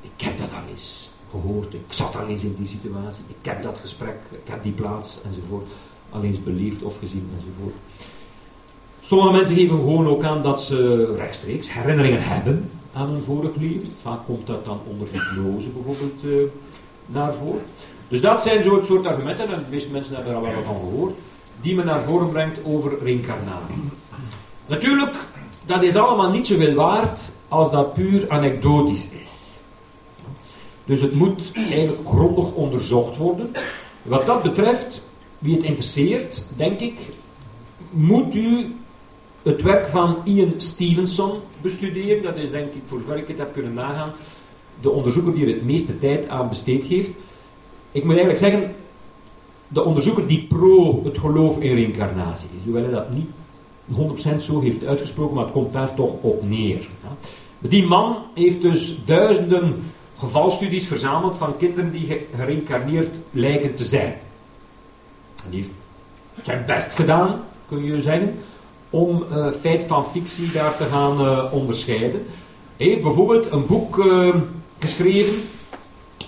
ik 0.00 0.20
heb 0.24 0.38
dat 0.38 0.50
al 0.52 0.70
eens 0.70 1.10
ik 1.70 1.92
zat 1.92 2.16
al 2.16 2.26
eens 2.26 2.42
in 2.42 2.54
die 2.58 2.66
situatie, 2.66 3.24
ik 3.28 3.50
heb 3.50 3.62
dat 3.62 3.78
gesprek, 3.80 4.16
ik 4.30 4.48
heb 4.50 4.62
die 4.62 4.72
plaats 4.72 5.20
enzovoort, 5.26 5.66
al 6.10 6.22
eens 6.22 6.42
beleefd 6.42 6.82
of 6.82 6.98
gezien 6.98 7.30
enzovoort. 7.38 7.74
Sommige 9.00 9.32
mensen 9.32 9.56
geven 9.56 9.76
gewoon 9.76 10.08
ook 10.08 10.22
aan 10.22 10.42
dat 10.42 10.62
ze 10.62 11.04
rechtstreeks 11.16 11.72
herinneringen 11.72 12.22
hebben 12.22 12.70
aan 12.92 13.08
hun 13.08 13.22
vorig 13.22 13.56
leven. 13.56 13.92
Vaak 14.02 14.24
komt 14.26 14.46
dat 14.46 14.64
dan 14.64 14.80
onder 14.88 15.08
hypnose 15.10 15.68
bijvoorbeeld 15.68 16.50
naar 17.06 17.34
voren. 17.34 17.62
Dus 18.08 18.20
dat 18.20 18.42
zijn 18.42 18.62
zo'n 18.62 18.84
soort 18.84 19.06
argumenten, 19.06 19.48
en 19.48 19.58
de 19.58 19.64
meeste 19.70 19.90
mensen 19.90 20.14
hebben 20.14 20.32
er 20.32 20.38
al 20.38 20.44
wel 20.44 20.62
van 20.62 20.76
gehoord, 20.76 21.14
die 21.60 21.74
men 21.74 21.86
naar 21.86 22.02
voren 22.02 22.28
brengt 22.28 22.58
over 22.64 22.92
reïncarnatie. 23.02 23.82
Natuurlijk, 24.66 25.14
dat 25.66 25.82
is 25.82 25.96
allemaal 25.96 26.30
niet 26.30 26.46
zoveel 26.46 26.74
waard 26.74 27.20
als 27.48 27.70
dat 27.70 27.94
puur 27.94 28.24
anekdotisch 28.28 29.08
is. 29.22 29.23
Dus 30.84 31.00
het 31.00 31.14
moet 31.14 31.52
eigenlijk 31.54 32.08
grondig 32.08 32.54
onderzocht 32.54 33.16
worden. 33.16 33.50
Wat 34.02 34.26
dat 34.26 34.42
betreft, 34.42 35.10
wie 35.38 35.54
het 35.54 35.64
interesseert, 35.64 36.46
denk 36.56 36.80
ik, 36.80 36.98
moet 37.90 38.34
u 38.34 38.74
het 39.42 39.62
werk 39.62 39.86
van 39.86 40.16
Ian 40.24 40.54
Stevenson 40.56 41.32
bestuderen. 41.60 42.22
Dat 42.22 42.36
is 42.36 42.50
denk 42.50 42.74
ik, 42.74 42.82
voor 42.86 42.98
zover 42.98 43.16
ik 43.16 43.28
het 43.28 43.38
heb 43.38 43.52
kunnen 43.52 43.74
nagaan, 43.74 44.12
de 44.80 44.90
onderzoeker 44.90 45.34
die 45.34 45.46
er 45.46 45.54
het 45.54 45.64
meeste 45.64 45.98
tijd 45.98 46.28
aan 46.28 46.48
besteed 46.48 46.84
heeft. 46.84 47.10
Ik 47.92 48.04
moet 48.04 48.16
eigenlijk 48.16 48.38
zeggen, 48.38 48.74
de 49.68 49.84
onderzoeker 49.84 50.26
die 50.26 50.46
pro 50.48 51.04
het 51.04 51.18
geloof 51.18 51.60
in 51.60 51.74
reïncarnatie 51.74 52.48
is, 52.56 52.64
hoewel 52.64 52.82
hij 52.82 52.92
dat 52.92 53.10
niet 53.10 53.28
100% 54.36 54.36
zo 54.40 54.60
heeft 54.60 54.84
uitgesproken, 54.84 55.34
maar 55.34 55.44
het 55.44 55.52
komt 55.52 55.72
daar 55.72 55.94
toch 55.94 56.12
op 56.20 56.48
neer. 56.48 56.88
Die 57.58 57.86
man 57.86 58.16
heeft 58.34 58.62
dus 58.62 59.04
duizenden 59.04 59.82
gevalstudies 60.16 60.86
verzameld 60.86 61.36
van 61.36 61.56
kinderen 61.56 61.90
die 61.90 62.26
gereïncarneerd 62.36 63.18
lijken 63.30 63.74
te 63.74 63.84
zijn. 63.84 64.14
En 65.44 65.50
die 65.50 65.60
heeft 65.60 65.72
zijn 66.42 66.64
best 66.66 66.94
gedaan, 66.94 67.40
kun 67.68 67.84
je 67.84 68.02
zeggen, 68.02 68.38
om 68.90 69.24
uh, 69.30 69.50
feit 69.50 69.84
van 69.84 70.06
fictie 70.06 70.50
daar 70.52 70.76
te 70.76 70.84
gaan 70.84 71.20
uh, 71.20 71.52
onderscheiden. 71.52 72.26
Hij 72.76 72.86
heeft 72.86 73.02
bijvoorbeeld 73.02 73.52
een 73.52 73.66
boek 73.66 73.96
uh, 73.96 74.34
geschreven, 74.78 75.34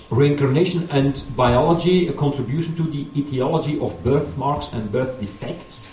Reincarnation 0.09 0.89
and 0.89 1.25
Biology, 1.35 2.07
A 2.09 2.13
Contribution 2.13 2.75
to 2.75 2.83
the 2.89 3.05
Etiology 3.15 3.77
of 3.79 4.01
Birthmarks 4.01 4.69
and 4.73 4.91
Birth 4.91 5.19
Defects. 5.19 5.87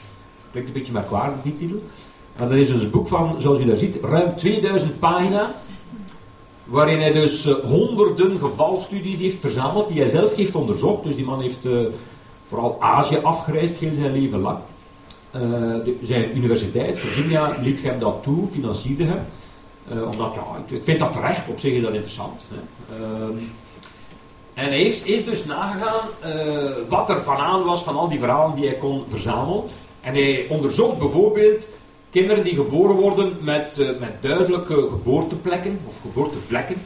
Klinkt 0.51 0.69
een 0.69 0.75
beetje 0.75 0.93
merkwaardig, 0.93 1.43
die 1.43 1.57
titel. 1.57 1.83
Maar 2.39 2.49
dat 2.49 2.57
is 2.57 2.69
dus 2.69 2.83
een 2.83 2.91
boek 2.91 3.09
van, 3.09 3.37
zoals 3.39 3.61
u 3.61 3.65
daar 3.65 3.77
ziet, 3.77 3.97
ruim 4.03 4.37
2000 4.37 4.99
pagina's. 4.99 5.55
Waarin 6.65 7.01
hij 7.01 7.13
dus 7.13 7.45
honderden 7.47 8.39
gevalstudies 8.39 9.19
heeft 9.19 9.41
verzameld, 9.41 9.89
die 9.89 10.01
hij 10.01 10.09
zelf 10.09 10.35
heeft 10.35 10.55
onderzocht. 10.55 11.05
Dus 11.05 11.17
die 11.17 11.25
man 11.25 11.41
heeft 11.41 11.67
vooral 12.49 12.77
Azië 12.81 13.19
afgereisd, 13.23 13.79
heel 13.79 13.95
zijn 13.95 14.13
leven 14.13 14.41
lang. 14.41 14.59
De, 15.31 15.97
zijn 16.03 16.37
universiteit, 16.37 16.99
Virginia, 16.99 17.57
liet 17.61 17.83
hem 17.83 17.99
dat 17.99 18.23
toe, 18.23 18.47
financierde 18.53 19.05
hem. 19.05 19.25
Omdat, 20.11 20.35
ja, 20.35 20.77
ik 20.77 20.85
vind 20.85 20.99
dat 20.99 21.13
terecht, 21.13 21.49
op 21.49 21.59
zich 21.59 21.73
is 21.73 21.83
dat 21.83 21.93
interessant. 21.93 22.41
Hè. 22.49 22.57
Uh, 22.97 23.37
en 24.55 24.65
hij 24.65 24.83
is, 24.83 25.03
is 25.03 25.25
dus 25.25 25.45
nagegaan 25.45 26.09
wat 26.89 27.11
er 27.11 27.23
van 27.23 27.37
aan 27.37 27.65
was 27.65 27.83
van 27.83 27.97
al 27.97 28.09
die 28.09 28.19
verhalen 28.19 28.57
die 28.57 28.67
hij 28.67 28.77
kon 28.77 29.05
verzamelen. 29.09 29.63
En 30.01 30.15
hij 30.15 30.47
onderzocht 30.49 30.99
bijvoorbeeld 30.99 31.69
kinderen 32.15 32.45
die 32.45 32.55
geboren 32.55 32.97
worden 32.97 33.37
met, 33.41 33.97
met 34.01 34.13
duidelijke 34.21 34.89
geboorteplekken 34.89 35.79
of 35.87 35.95
geboortevlekken. 36.01 36.77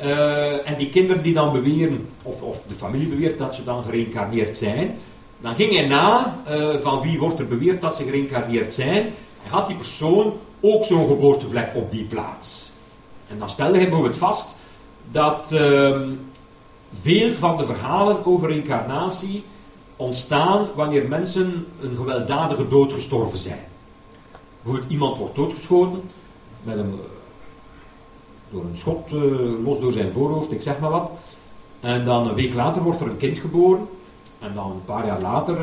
Uh, 0.00 0.68
en 0.68 0.76
die 0.76 0.90
kinderen 0.90 1.22
die 1.22 1.34
dan 1.34 1.52
beweren, 1.52 2.08
of, 2.22 2.42
of, 2.42 2.62
de 2.68 2.74
familie 2.74 3.08
beweert 3.08 3.38
dat 3.38 3.54
ze 3.54 3.64
dan 3.64 3.82
gereïncarneerd 3.82 4.56
zijn, 4.56 4.98
dan 5.40 5.54
ging 5.54 5.72
hij 5.72 5.86
na 5.86 6.36
uh, 6.50 6.76
van 6.78 7.00
wie 7.00 7.18
wordt 7.18 7.38
er 7.38 7.46
beweerd 7.46 7.80
dat 7.80 7.96
ze 7.96 8.04
gereïncarneerd 8.04 8.74
zijn, 8.74 9.04
en 9.44 9.50
had 9.50 9.66
die 9.66 9.76
persoon 9.76 10.34
ook 10.60 10.84
zo'n 10.84 11.08
geboortevlek 11.08 11.70
op 11.74 11.90
die 11.90 12.04
plaats. 12.04 12.70
En 13.28 13.38
dan 13.38 13.50
stelde 13.50 13.76
hij 13.76 13.88
bijvoorbeeld 13.88 14.16
vast 14.16 14.54
dat 15.10 15.50
uh, 15.52 16.00
veel 16.92 17.32
van 17.38 17.56
de 17.56 17.64
verhalen 17.64 18.26
over 18.26 18.48
reïncarnatie 18.48 19.44
ontstaan 19.96 20.66
wanneer 20.74 21.08
mensen 21.08 21.66
een 21.80 21.96
gewelddadige 21.96 22.68
dood 22.68 22.92
gestorven 22.92 23.38
zijn. 23.38 23.74
Bijvoorbeeld 24.66 24.92
iemand 24.92 25.18
wordt 25.18 25.34
doodgeschoten 25.34 26.02
met 26.62 26.78
een 26.78 26.94
door 28.50 28.64
een 28.64 28.76
schot 28.76 29.12
uh, 29.12 29.20
los 29.64 29.80
door 29.80 29.92
zijn 29.92 30.12
voorhoofd, 30.12 30.52
ik 30.52 30.62
zeg 30.62 30.78
maar 30.78 30.90
wat. 30.90 31.10
En 31.80 32.04
dan 32.04 32.28
een 32.28 32.34
week 32.34 32.54
later 32.54 32.82
wordt 32.82 33.00
er 33.00 33.06
een 33.06 33.16
kind 33.16 33.38
geboren. 33.38 33.88
En 34.38 34.54
dan 34.54 34.70
een 34.70 34.84
paar 34.84 35.06
jaar 35.06 35.20
later 35.20 35.62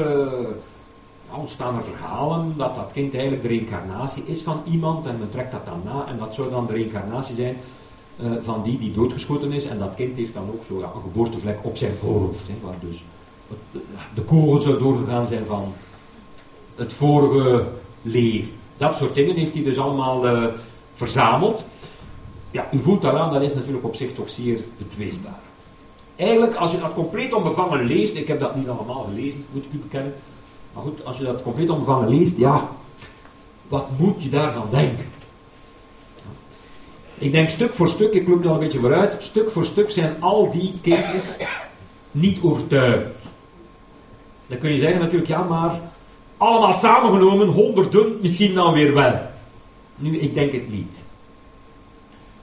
ja, 1.29 1.37
ontstaan 1.37 1.77
er 1.77 1.83
verhalen 1.83 2.53
dat 2.57 2.75
dat 2.75 2.91
kind 2.93 3.13
eigenlijk 3.13 3.41
de 3.41 3.47
reïncarnatie 3.47 4.23
is 4.25 4.41
van 4.41 4.61
iemand. 4.71 5.05
En 5.05 5.19
men 5.19 5.29
trekt 5.29 5.51
dat 5.51 5.65
dan 5.65 5.81
na. 5.83 6.07
En 6.07 6.17
dat 6.17 6.33
zou 6.33 6.49
dan 6.49 6.65
de 6.65 6.73
reïncarnatie 6.73 7.35
zijn 7.35 7.57
van 8.41 8.63
die 8.63 8.77
die 8.77 8.93
doodgeschoten 8.93 9.51
is. 9.51 9.65
En 9.65 9.79
dat 9.79 9.95
kind 9.95 10.17
heeft 10.17 10.33
dan 10.33 10.49
ook 10.53 10.63
zo 10.63 10.81
een 10.81 11.01
geboortevlek 11.01 11.59
op 11.63 11.77
zijn 11.77 11.95
voorhoofd. 11.95 12.47
Hè, 12.47 12.53
waar 12.61 12.75
dus 12.79 13.03
de 14.13 14.21
kogel 14.21 14.61
zou 14.61 14.77
doorgegaan 14.79 15.27
zijn 15.27 15.45
van 15.45 15.73
het 16.75 16.93
vorige 16.93 17.67
leven. 18.01 18.61
Dat 18.83 18.95
soort 18.95 19.15
dingen 19.15 19.35
heeft 19.35 19.53
hij 19.53 19.63
dus 19.63 19.77
allemaal 19.77 20.51
verzameld 20.93 21.63
ja, 22.53 22.67
u 22.71 22.79
voelt 22.79 23.01
daaraan, 23.01 23.33
dat 23.33 23.41
is 23.41 23.53
natuurlijk 23.53 23.85
op 23.85 23.95
zich 23.95 24.13
toch 24.13 24.29
zeer 24.29 24.59
betweesbaar. 24.77 25.39
Eigenlijk, 26.15 26.55
als 26.55 26.71
je 26.71 26.79
dat 26.79 26.93
compleet 26.93 27.33
onbevangen 27.33 27.85
leest, 27.85 28.15
ik 28.15 28.27
heb 28.27 28.39
dat 28.39 28.55
niet 28.55 28.67
allemaal 28.67 29.03
gelezen, 29.03 29.45
moet 29.51 29.65
ik 29.65 29.73
u 29.73 29.77
bekennen, 29.77 30.13
maar 30.73 30.83
goed, 30.83 31.05
als 31.05 31.17
je 31.17 31.23
dat 31.23 31.41
compleet 31.41 31.69
onbevangen 31.69 32.07
leest, 32.07 32.37
ja, 32.37 32.69
wat 33.67 33.87
moet 33.97 34.23
je 34.23 34.29
daarvan 34.29 34.67
denken? 34.69 35.05
Ik 37.17 37.31
denk 37.31 37.49
stuk 37.49 37.73
voor 37.73 37.89
stuk, 37.89 38.13
ik 38.13 38.27
loop 38.27 38.45
al 38.45 38.53
een 38.53 38.59
beetje 38.59 38.79
vooruit, 38.79 39.23
stuk 39.23 39.51
voor 39.51 39.65
stuk 39.65 39.91
zijn 39.91 40.15
al 40.19 40.51
die 40.51 40.73
cases 40.81 41.37
niet 42.11 42.39
overtuigend. 42.41 43.31
Dan 44.47 44.57
kun 44.57 44.71
je 44.71 44.79
zeggen 44.79 44.99
natuurlijk, 44.99 45.27
ja, 45.27 45.43
maar 45.43 45.79
allemaal 46.43 46.73
samengenomen, 46.73 47.47
honderden, 47.47 48.17
misschien 48.21 48.55
dan 48.55 48.73
weer 48.73 48.93
wel. 48.93 49.19
Nu, 49.95 50.17
ik 50.17 50.33
denk 50.33 50.51
het 50.51 50.71
niet. 50.71 51.03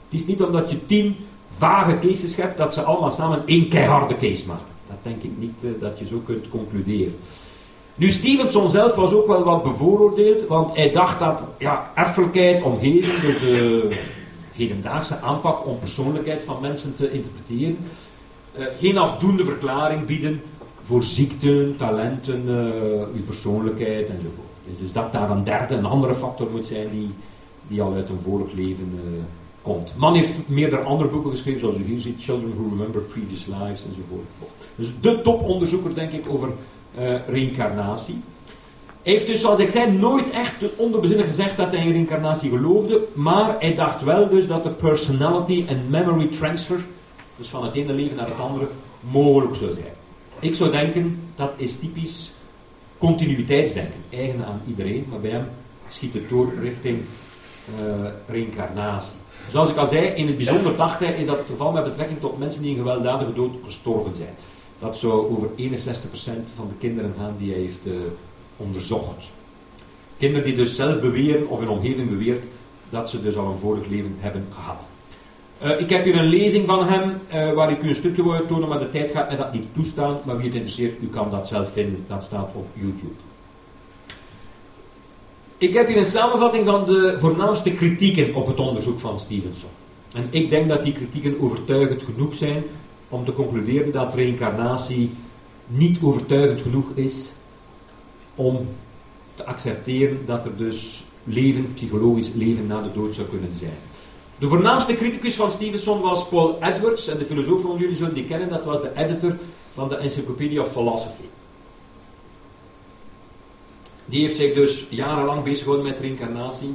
Het 0.09 0.21
is 0.21 0.27
niet 0.27 0.43
omdat 0.43 0.71
je 0.71 0.87
tien 0.87 1.17
vage 1.57 1.99
cases 1.99 2.37
hebt 2.37 2.59
dat 2.59 2.75
ze 2.75 2.83
allemaal 2.83 3.11
samen 3.11 3.43
één 3.47 3.69
keiharde 3.69 4.17
case 4.17 4.47
maken. 4.47 4.65
Dat 4.87 4.97
denk 5.03 5.23
ik 5.23 5.31
niet 5.39 5.61
uh, 5.61 5.71
dat 5.81 5.99
je 5.99 6.07
zo 6.07 6.23
kunt 6.25 6.49
concluderen. 6.49 7.15
Nu, 7.95 8.11
Stevenson 8.11 8.71
zelf 8.71 8.95
was 8.95 9.13
ook 9.13 9.27
wel 9.27 9.45
wat 9.45 9.63
bevooroordeeld, 9.63 10.47
want 10.47 10.77
hij 10.77 10.93
dacht 10.93 11.19
dat 11.19 11.43
ja, 11.59 11.91
erfelijkheid, 11.95 12.63
omgeving, 12.63 13.21
dus 13.21 13.39
de 13.41 13.89
hedendaagse 14.61 15.21
aanpak 15.21 15.67
om 15.67 15.79
persoonlijkheid 15.79 16.43
van 16.43 16.61
mensen 16.61 16.95
te 16.95 17.13
interpreteren, 17.13 17.79
uh, 18.59 18.65
geen 18.79 18.99
afdoende 18.99 19.45
verklaring 19.45 20.07
bieden 20.07 20.43
voor 20.83 21.03
ziekten, 21.03 21.75
talenten, 21.77 22.43
uh, 22.47 22.55
uw 23.15 23.25
persoonlijkheid 23.27 24.09
enzovoort. 24.09 24.49
Dus 24.81 24.93
dat 24.93 25.13
daar 25.13 25.31
een 25.31 25.45
derde, 25.45 25.75
een 25.75 25.85
andere 25.85 26.15
factor 26.15 26.49
moet 26.51 26.67
zijn 26.67 26.89
die, 26.91 27.11
die 27.69 27.83
al 27.83 27.95
uit 27.95 28.09
een 28.09 28.19
vorig 28.23 28.53
leven 28.53 28.99
komt. 29.63 29.93
Man 29.97 30.15
heeft 30.15 30.31
meerdere 30.47 30.83
andere 30.83 31.11
boeken 31.11 31.31
geschreven, 31.31 31.61
zoals 31.61 31.77
u 31.77 31.85
hier 31.85 32.01
ziet, 32.01 32.23
Children 32.23 32.55
Who 32.55 32.69
Remember 32.69 33.01
Previous 33.01 33.47
Lives 33.47 33.85
enzovoort. 33.85 34.27
Dus 34.75 34.89
de 35.01 35.23
toponderzoeker, 35.23 35.95
denk 35.95 36.13
ik, 36.13 36.25
over 36.29 36.49
uh, 36.99 37.27
reïncarnatie. 37.27 38.21
Hij 39.03 39.13
heeft 39.13 39.27
dus, 39.27 39.41
zoals 39.41 39.59
ik 39.59 39.71
zei, 39.71 39.93
nooit 39.93 40.31
echt 40.31 40.55
onderbezinnig 40.77 41.27
gezegd 41.27 41.57
dat 41.57 41.71
hij 41.71 41.85
in 41.85 41.93
reïncarnatie 41.93 42.51
geloofde, 42.51 43.01
maar 43.13 43.57
hij 43.59 43.75
dacht 43.75 44.03
wel 44.03 44.29
dus 44.29 44.47
dat 44.47 44.65
de 44.65 44.71
personality 44.71 45.65
en 45.69 45.87
memory 45.89 46.27
transfer, 46.27 46.81
dus 47.37 47.49
van 47.49 47.65
het 47.65 47.75
ene 47.75 47.93
leven 47.93 48.17
naar 48.17 48.29
het 48.29 48.41
andere, 48.41 48.69
mogelijk 49.11 49.55
zou 49.55 49.73
zijn. 49.73 50.00
Ik 50.41 50.55
zou 50.55 50.71
denken, 50.71 51.21
dat 51.37 51.55
is 51.57 51.79
typisch 51.79 52.33
continuïteitsdenken, 52.99 54.03
eigen 54.11 54.45
aan 54.45 54.63
iedereen, 54.67 55.07
maar 55.11 55.21
bij 55.21 55.31
hem 55.31 55.49
schiet 55.89 56.15
het 56.15 56.29
door 56.29 56.53
richting 56.61 56.99
uh. 58.35 58.97
Zoals 59.49 59.71
ik 59.71 59.77
al 59.77 59.87
zei, 59.87 60.07
in 60.07 60.27
het 60.27 60.37
bijzonder 60.37 60.77
dacht 60.77 61.01
hij, 61.01 61.13
is 61.13 61.27
dat 61.27 61.39
het 61.39 61.47
geval 61.47 61.73
met 61.73 61.85
betrekking 61.85 62.21
tot 62.21 62.39
mensen 62.39 62.63
die 62.63 62.71
een 62.71 62.77
gewelddadige 62.77 63.33
dood 63.33 63.55
gestorven 63.65 64.17
zijn. 64.17 64.35
Dat 64.79 64.97
zou 64.97 65.31
over 65.31 65.49
61% 65.49 65.53
van 66.55 66.69
de 66.69 66.75
kinderen 66.79 67.15
gaan 67.19 67.35
die 67.39 67.53
hij 67.53 67.61
heeft 67.61 67.87
uh, 67.87 67.95
onderzocht. 68.57 69.33
Kinderen 70.19 70.45
die 70.45 70.57
dus 70.57 70.77
zelf 70.77 71.01
beweren 71.01 71.49
of 71.49 71.59
hun 71.59 71.69
omgeving 71.69 72.09
beweert 72.09 72.45
dat 72.91 73.11
ze 73.11 73.23
dus 73.23 73.37
al 73.37 73.51
een 73.51 73.59
vorig 73.59 73.87
leven 73.87 74.17
hebben 74.19 74.47
gehad. 74.55 74.87
Uh, 75.63 75.81
ik 75.81 75.91
heb 75.91 76.05
hier 76.05 76.17
een 76.17 76.29
lezing 76.29 76.67
van 76.67 76.89
hem 76.89 77.21
uh, 77.35 77.53
waar 77.53 77.71
ik 77.71 77.83
u 77.83 77.89
een 77.89 77.95
stukje 77.95 78.23
wil 78.23 78.47
tonen, 78.47 78.69
maar 78.69 78.79
de 78.79 78.91
tijd 78.91 79.11
gaat 79.11 79.29
mij 79.29 79.37
dat 79.37 79.53
niet 79.53 79.67
toestaan. 79.73 80.19
Maar 80.25 80.37
wie 80.37 80.47
het 80.47 80.55
interesseert, 80.55 81.03
u 81.03 81.07
kan 81.07 81.31
dat 81.31 81.49
zelf 81.49 81.73
vinden. 81.73 82.05
Dat 82.09 82.25
staat 82.25 82.51
op 82.55 82.67
YouTube. 82.73 83.13
Ik 85.59 85.75
heb 85.75 85.87
hier 85.87 85.97
een 85.97 86.05
samenvatting 86.05 86.67
van 86.67 86.87
de 86.87 87.17
voornaamste 87.19 87.73
kritieken 87.73 88.35
op 88.35 88.47
het 88.47 88.59
onderzoek 88.59 89.01
van 89.01 89.21
Stevenson. 89.21 89.69
En 90.13 90.27
ik 90.31 90.51
denk 90.51 90.69
dat 90.69 90.85
die 90.85 90.93
kritieken 90.93 91.41
overtuigend 91.41 92.03
genoeg 92.03 92.35
zijn 92.35 92.63
om 93.09 93.25
te 93.25 93.33
concluderen 93.33 93.93
dat 93.93 94.15
reïncarnatie 94.15 95.11
niet 95.67 95.99
overtuigend 96.03 96.61
genoeg 96.61 96.87
is 96.95 97.33
om 98.35 98.69
te 99.35 99.45
accepteren 99.45 100.19
dat 100.27 100.45
er 100.45 100.57
dus 100.57 101.05
leven, 101.25 101.73
psychologisch 101.75 102.31
leven 102.35 102.67
na 102.67 102.83
de 102.83 102.93
dood 102.95 103.15
zou 103.15 103.29
kunnen 103.29 103.57
zijn. 103.57 103.90
De 104.41 104.49
voornaamste 104.49 104.95
criticus 104.95 105.35
van 105.35 105.51
Stevenson 105.51 106.01
was 106.01 106.29
Paul 106.29 106.59
Edwards, 106.63 107.09
en 107.09 107.19
de 107.19 107.25
filosoof 107.25 107.61
van 107.61 107.77
jullie 107.79 107.97
zullen 107.97 108.15
die 108.15 108.25
kennen, 108.25 108.49
dat 108.49 108.65
was 108.65 108.81
de 108.81 108.91
editor 108.95 109.37
van 109.73 109.89
de 109.89 109.97
Encyclopedia 109.97 110.61
of 110.61 110.73
Philosophy. 110.73 111.25
Die 114.05 114.25
heeft 114.25 114.37
zich 114.37 114.55
dus 114.55 114.87
jarenlang 114.89 115.43
bezig 115.43 115.63
gehouden 115.63 115.91
met 115.91 116.01
reïncarnatie. 116.01 116.75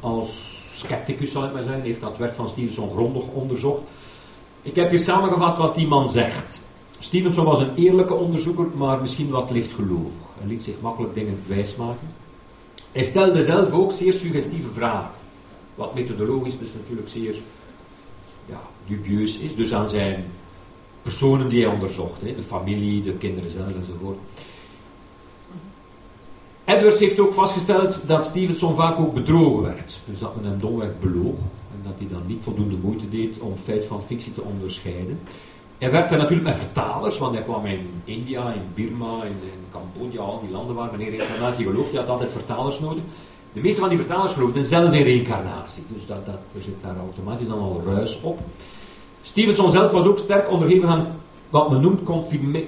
Als 0.00 0.60
scepticus 0.74 1.32
zal 1.32 1.44
ik 1.44 1.52
maar 1.52 1.62
zeggen. 1.62 1.82
heeft 1.82 2.00
dat 2.00 2.16
werk 2.16 2.34
van 2.34 2.48
Stevenson 2.48 2.90
grondig 2.90 3.22
onderzocht. 3.28 3.80
Ik 4.62 4.74
heb 4.74 4.90
hier 4.90 4.98
samengevat 4.98 5.58
wat 5.58 5.74
die 5.74 5.86
man 5.86 6.10
zegt. 6.10 6.62
Stevenson 6.98 7.44
was 7.44 7.58
een 7.58 7.74
eerlijke 7.74 8.14
onderzoeker, 8.14 8.66
maar 8.74 9.00
misschien 9.00 9.30
wat 9.30 9.50
lichtgelovig. 9.50 10.12
Hij 10.38 10.48
liet 10.48 10.62
zich 10.62 10.74
makkelijk 10.80 11.14
dingen 11.14 11.42
wijsmaken. 11.46 12.08
Hij 12.92 13.02
stelde 13.02 13.42
zelf 13.42 13.72
ook 13.72 13.92
zeer 13.92 14.12
suggestieve 14.12 14.68
vragen. 14.74 15.17
Wat 15.78 15.94
methodologisch 15.94 16.58
dus 16.58 16.72
natuurlijk 16.80 17.08
zeer 17.08 17.34
ja, 18.46 18.60
dubieus 18.86 19.38
is. 19.38 19.54
Dus 19.54 19.74
aan 19.74 19.88
zijn 19.88 20.24
personen 21.02 21.48
die 21.48 21.62
hij 21.64 21.72
onderzocht. 21.72 22.20
Hè, 22.20 22.34
de 22.34 22.42
familie, 22.42 23.02
de 23.02 23.12
kinderen 23.12 23.50
zelf 23.50 23.74
enzovoort. 23.80 24.18
Edwards 26.64 27.00
heeft 27.00 27.20
ook 27.20 27.34
vastgesteld 27.34 28.08
dat 28.08 28.24
Stevenson 28.24 28.76
vaak 28.76 28.98
ook 28.98 29.14
bedrogen 29.14 29.62
werd. 29.62 29.98
Dus 30.04 30.18
dat 30.18 30.36
men 30.36 30.50
hem 30.50 30.60
domweg 30.60 30.98
beloog 31.00 31.38
en 31.74 31.80
dat 31.84 31.94
hij 31.98 32.08
dan 32.08 32.22
niet 32.26 32.42
voldoende 32.42 32.76
moeite 32.76 33.08
deed 33.08 33.38
om 33.38 33.54
feit 33.64 33.86
van 33.86 34.02
fictie 34.02 34.34
te 34.34 34.42
onderscheiden. 34.42 35.18
Hij 35.78 35.90
werkte 35.90 36.16
natuurlijk 36.16 36.48
met 36.48 36.56
vertalers, 36.56 37.18
want 37.18 37.34
hij 37.34 37.42
kwam 37.42 37.66
in 37.66 37.90
India, 38.04 38.52
in 38.52 38.62
Birma, 38.74 39.22
in, 39.22 39.36
in 39.42 39.64
Cambodja, 39.70 40.20
al 40.20 40.40
die 40.40 40.50
landen 40.50 40.74
waar 40.74 40.90
men 40.90 41.00
in 41.00 41.10
reïncarnatie 41.10 41.66
gelooft. 41.66 41.90
Je 41.90 41.98
had 41.98 42.08
altijd 42.08 42.32
vertalers 42.32 42.80
nodig. 42.80 43.02
De 43.52 43.60
meeste 43.60 43.80
van 43.80 43.88
die 43.88 43.98
vertalers 43.98 44.32
geloofden 44.32 44.64
zelf 44.64 44.92
in 44.92 45.02
reïncarnatie. 45.02 45.82
Dus 45.88 46.06
dat, 46.06 46.26
dat, 46.26 46.38
er 46.56 46.62
zit 46.62 46.82
daar 46.82 46.96
automatisch 46.96 47.48
dan 47.48 47.58
al 47.58 47.82
ruis 47.86 48.18
op. 48.22 48.38
Stevenson 49.22 49.70
zelf 49.70 49.90
was 49.90 50.06
ook 50.06 50.18
sterk 50.18 50.50
ondergeven 50.50 50.88
aan 50.88 51.20
wat 51.50 51.70
men 51.70 51.80
noemt 51.80 52.02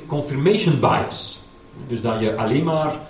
confirmation 0.06 0.80
bias. 0.80 1.40
Dus 1.88 2.00
dat 2.00 2.20
je 2.20 2.36
alleen 2.36 2.64
maar 2.64 3.00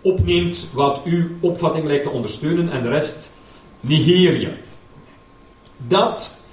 opneemt 0.00 0.68
wat 0.72 1.00
uw 1.04 1.26
opvatting 1.40 1.86
lijkt 1.86 2.04
te 2.04 2.10
ondersteunen 2.10 2.70
en 2.70 2.82
de 2.82 2.88
rest 2.88 3.36
negeer 3.80 4.40
je. 4.40 4.52
Dat 5.86 6.46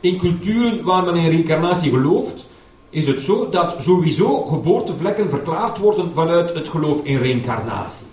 in 0.00 0.18
culturen 0.18 0.84
waar 0.84 1.04
men 1.04 1.16
in 1.16 1.30
reïncarnatie 1.30 1.90
gelooft, 1.90 2.46
is 2.90 3.06
het 3.06 3.20
zo 3.20 3.48
dat 3.48 3.74
sowieso 3.78 4.46
geboortevlekken 4.46 5.30
verklaard 5.30 5.78
worden 5.78 6.14
vanuit 6.14 6.54
het 6.54 6.68
geloof 6.68 7.04
in 7.04 7.18
reïncarnatie. 7.18 8.06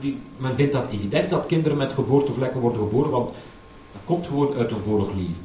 Die, 0.00 0.18
men 0.36 0.54
vindt 0.54 0.72
dat 0.72 0.88
evident 0.90 1.30
dat 1.30 1.46
kinderen 1.46 1.78
met 1.78 1.92
geboortevlekken 1.92 2.60
worden 2.60 2.78
geboren, 2.80 3.10
want 3.10 3.30
dat 3.92 4.02
komt 4.04 4.26
gewoon 4.26 4.54
uit 4.58 4.70
een 4.70 4.82
vorig 4.84 5.08
leven. 5.08 5.42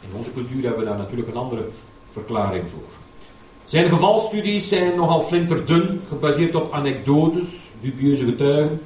In 0.00 0.16
onze 0.16 0.32
cultuur 0.32 0.62
hebben 0.62 0.80
we 0.80 0.86
daar 0.86 0.98
natuurlijk 0.98 1.28
een 1.28 1.36
andere 1.36 1.68
verklaring 2.10 2.68
voor. 2.68 2.88
Zijn 3.64 3.88
gevalstudies 3.88 4.68
zijn 4.68 4.96
nogal 4.96 5.20
flinterdun, 5.20 6.00
gebaseerd 6.08 6.54
op 6.54 6.72
anekdotes, 6.72 7.46
dubieuze 7.80 8.24
getuigen. 8.24 8.80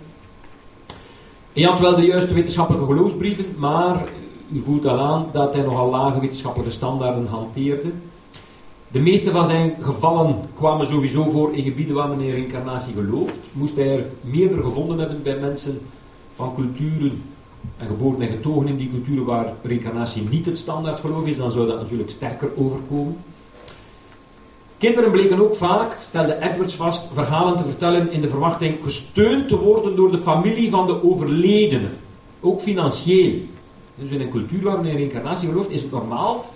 Hij 1.52 1.62
had 1.62 1.80
wel 1.80 1.96
de 1.96 2.02
juiste 2.02 2.34
wetenschappelijke 2.34 2.86
geloofsbrieven, 2.86 3.54
maar 3.56 4.04
u 4.52 4.62
voelt 4.64 4.86
al 4.86 4.98
aan 4.98 5.26
dat 5.32 5.54
hij 5.54 5.62
nogal 5.62 5.90
lage 5.90 6.20
wetenschappelijke 6.20 6.72
standaarden 6.72 7.26
hanteerde. 7.26 7.92
De 8.96 9.02
meeste 9.02 9.30
van 9.30 9.46
zijn 9.46 9.74
gevallen 9.80 10.36
kwamen 10.54 10.86
sowieso 10.86 11.28
voor 11.30 11.54
in 11.54 11.62
gebieden 11.62 11.94
waar 11.94 12.08
men 12.08 12.20
in 12.20 12.30
reïncarnatie 12.30 12.94
gelooft. 12.94 13.38
Moest 13.52 13.76
hij 13.76 13.96
er 13.96 14.04
meerdere 14.20 14.62
gevonden 14.62 14.98
hebben 14.98 15.22
bij 15.22 15.38
mensen 15.38 15.80
van 16.32 16.54
culturen 16.54 17.22
en 17.76 17.86
geboren 17.86 18.20
en 18.20 18.28
getogen 18.28 18.68
in 18.68 18.76
die 18.76 18.90
culturen 18.90 19.24
waar 19.24 19.52
reïncarnatie 19.62 20.28
niet 20.30 20.46
het 20.46 20.58
standaard 20.58 21.00
geloof 21.00 21.26
is, 21.26 21.36
dan 21.36 21.50
zou 21.52 21.66
dat 21.66 21.80
natuurlijk 21.80 22.10
sterker 22.10 22.48
overkomen. 22.56 23.16
Kinderen 24.78 25.10
bleken 25.10 25.40
ook 25.40 25.56
vaak, 25.56 25.96
stelde 26.02 26.38
Edwards 26.40 26.74
vast, 26.74 27.08
verhalen 27.12 27.56
te 27.56 27.64
vertellen 27.64 28.12
in 28.12 28.20
de 28.20 28.28
verwachting 28.28 28.78
gesteund 28.82 29.48
te 29.48 29.58
worden 29.58 29.96
door 29.96 30.10
de 30.10 30.18
familie 30.18 30.70
van 30.70 30.86
de 30.86 31.04
overledene. 31.04 31.88
Ook 32.40 32.60
financieel. 32.60 33.34
Dus 33.94 34.10
in 34.10 34.20
een 34.20 34.30
cultuur 34.30 34.62
waar 34.62 34.80
men 34.80 34.90
in 34.90 34.96
reïncarnatie 34.96 35.48
gelooft, 35.48 35.70
is 35.70 35.82
het 35.82 35.90
normaal 35.90 36.54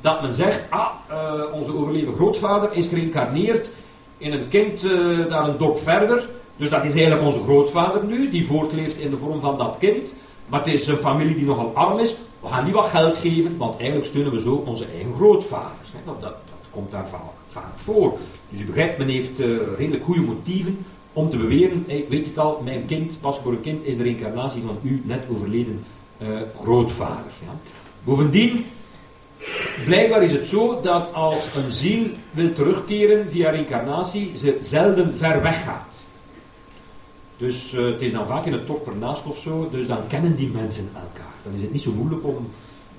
dat 0.00 0.22
men 0.22 0.34
zegt, 0.34 0.60
ah, 0.68 0.90
uh, 1.10 1.52
onze 1.52 1.76
overleden 1.76 2.14
grootvader 2.14 2.72
is 2.72 2.86
gereïncarneerd 2.86 3.72
in 4.18 4.32
een 4.32 4.48
kind 4.48 4.84
uh, 4.84 5.28
daar 5.28 5.48
een 5.48 5.58
dok 5.58 5.78
verder. 5.78 6.28
Dus 6.56 6.70
dat 6.70 6.84
is 6.84 6.92
eigenlijk 6.92 7.22
onze 7.22 7.40
grootvader 7.40 8.04
nu, 8.04 8.30
die 8.30 8.46
voortleeft 8.46 8.98
in 8.98 9.10
de 9.10 9.16
vorm 9.16 9.40
van 9.40 9.58
dat 9.58 9.76
kind. 9.78 10.14
Maar 10.46 10.64
het 10.64 10.72
is 10.72 10.86
een 10.86 10.96
familie 10.96 11.34
die 11.34 11.44
nogal 11.44 11.72
arm 11.74 11.98
is. 11.98 12.16
We 12.40 12.48
gaan 12.48 12.64
niet 12.64 12.74
wat 12.74 12.88
geld 12.88 13.18
geven, 13.18 13.56
want 13.56 13.76
eigenlijk 13.76 14.06
steunen 14.06 14.32
we 14.32 14.40
zo 14.40 14.62
onze 14.66 14.84
eigen 14.94 15.14
grootvaders. 15.14 15.88
Dat, 16.04 16.20
dat, 16.20 16.34
komt 16.70 16.90
daar 16.90 17.08
vaak, 17.08 17.20
vaak, 17.46 17.64
voor. 17.76 18.18
Dus 18.48 18.60
u 18.60 18.64
begrijpt, 18.64 18.98
men 18.98 19.08
heeft 19.08 19.40
uh, 19.40 19.46
redelijk 19.78 20.04
goede 20.04 20.20
motieven 20.20 20.86
om 21.12 21.30
te 21.30 21.36
beweren, 21.36 21.84
hey, 21.86 22.04
weet 22.08 22.22
je 22.22 22.28
het 22.28 22.38
al, 22.38 22.60
mijn 22.64 22.86
kind, 22.86 23.18
pas 23.20 23.38
voor 23.38 23.52
een 23.52 23.60
kind, 23.60 23.86
is 23.86 23.96
de 23.96 24.02
reïncarnatie 24.02 24.62
van 24.62 24.78
uw 24.82 24.98
net 25.02 25.24
overleden 25.30 25.84
grootvader. 26.56 27.32
Bovendien 28.04 28.64
Blijkbaar 29.84 30.22
is 30.22 30.32
het 30.32 30.46
zo 30.46 30.80
dat 30.80 31.12
als 31.12 31.48
een 31.54 31.70
ziel 31.70 32.06
wil 32.30 32.52
terugkeren 32.52 33.30
via 33.30 33.50
reïncarnatie, 33.50 34.32
ze 34.36 34.58
zelden 34.60 35.16
ver 35.16 35.42
weg 35.42 35.64
gaat. 35.64 36.06
Dus 37.36 37.74
uh, 37.74 37.84
het 37.84 38.02
is 38.02 38.12
dan 38.12 38.26
vaak 38.26 38.46
in 38.46 38.52
het 38.52 38.66
dorp 38.66 38.86
ernaast 38.86 39.24
of 39.24 39.38
zo, 39.38 39.68
dus 39.70 39.86
dan 39.86 40.06
kennen 40.08 40.36
die 40.36 40.50
mensen 40.50 40.88
elkaar. 40.94 41.34
Dan 41.42 41.52
is 41.54 41.62
het 41.62 41.72
niet 41.72 41.82
zo 41.82 41.92
moeilijk 41.92 42.24
om 42.24 42.48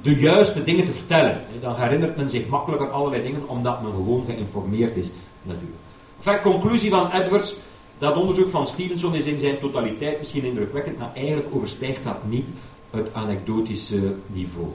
de 0.02 0.16
juiste 0.16 0.64
dingen 0.64 0.86
te 0.86 0.92
vertellen. 0.92 1.42
Dan 1.60 1.76
herinnert 1.76 2.18
men 2.18 2.30
zich 2.30 2.48
makkelijker 2.48 2.90
allerlei 2.90 3.24
dingen, 3.24 3.48
omdat 3.48 3.82
men 3.82 3.92
gewoon 3.92 4.26
geïnformeerd 4.26 4.98
is, 4.98 5.12
natuurlijk. 5.42 5.80
Enfin, 6.18 6.42
conclusie 6.42 6.90
van 6.90 7.12
Edwards, 7.12 7.56
dat 7.98 8.16
onderzoek 8.16 8.50
van 8.50 8.68
Stevenson 8.68 9.16
is 9.16 9.26
in 9.26 9.40
zijn 9.40 9.60
totaliteit 9.60 10.20
misschien 10.20 10.44
indrukwekkend, 10.44 10.98
maar 10.98 11.12
eigenlijk 11.16 11.56
overstijgt 11.56 12.04
dat 12.04 12.18
niet 12.30 12.46
het 12.90 13.14
anekdotische 13.14 14.14
niveau. 14.28 14.68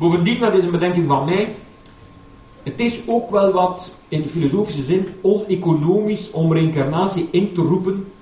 Bovendien, 0.00 0.40
dat 0.40 0.54
is 0.54 0.64
een 0.64 0.70
bedenking 0.70 1.08
van 1.08 1.24
mij, 1.24 1.54
het 2.62 2.80
is 2.80 3.00
ook 3.06 3.30
wel 3.30 3.52
wat 3.52 4.02
in 4.08 4.22
de 4.22 4.28
filosofische 4.28 4.82
zin 4.82 5.08
oneconomisch 5.20 6.30
om 6.30 6.52
reïncarnatie 6.52 7.28
in 7.30 7.52
te 7.52 7.60
roepen 7.60 8.12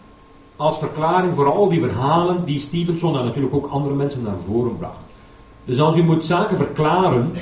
als 0.57 0.79
verklaring 0.79 1.35
voor 1.35 1.53
al 1.53 1.69
die 1.69 1.81
verhalen 1.81 2.45
die 2.45 2.61
Stevenson 2.61 3.19
en 3.19 3.25
natuurlijk 3.25 3.55
ook 3.55 3.67
andere 3.67 3.95
mensen 3.95 4.23
naar 4.23 4.39
voren 4.47 4.79
bracht. 4.79 4.99
Dus 5.65 5.81
als 5.81 5.97
u 5.97 6.03
moet 6.03 6.25
zaken 6.25 6.57
verklaren, 6.57 7.33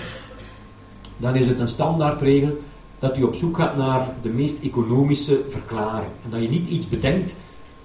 dan 1.16 1.35
is 1.35 1.46
het 1.46 1.61
een 1.61 1.68
standaardregel 1.68 2.59
dat 2.99 3.18
u 3.18 3.22
op 3.22 3.35
zoek 3.35 3.57
gaat 3.57 3.77
naar 3.77 4.11
de 4.22 4.29
meest 4.29 4.62
economische 4.62 5.44
verklaring. 5.49 6.11
En 6.25 6.31
dat 6.31 6.42
je 6.42 6.49
niet 6.49 6.68
iets 6.68 6.88
bedenkt 6.88 7.37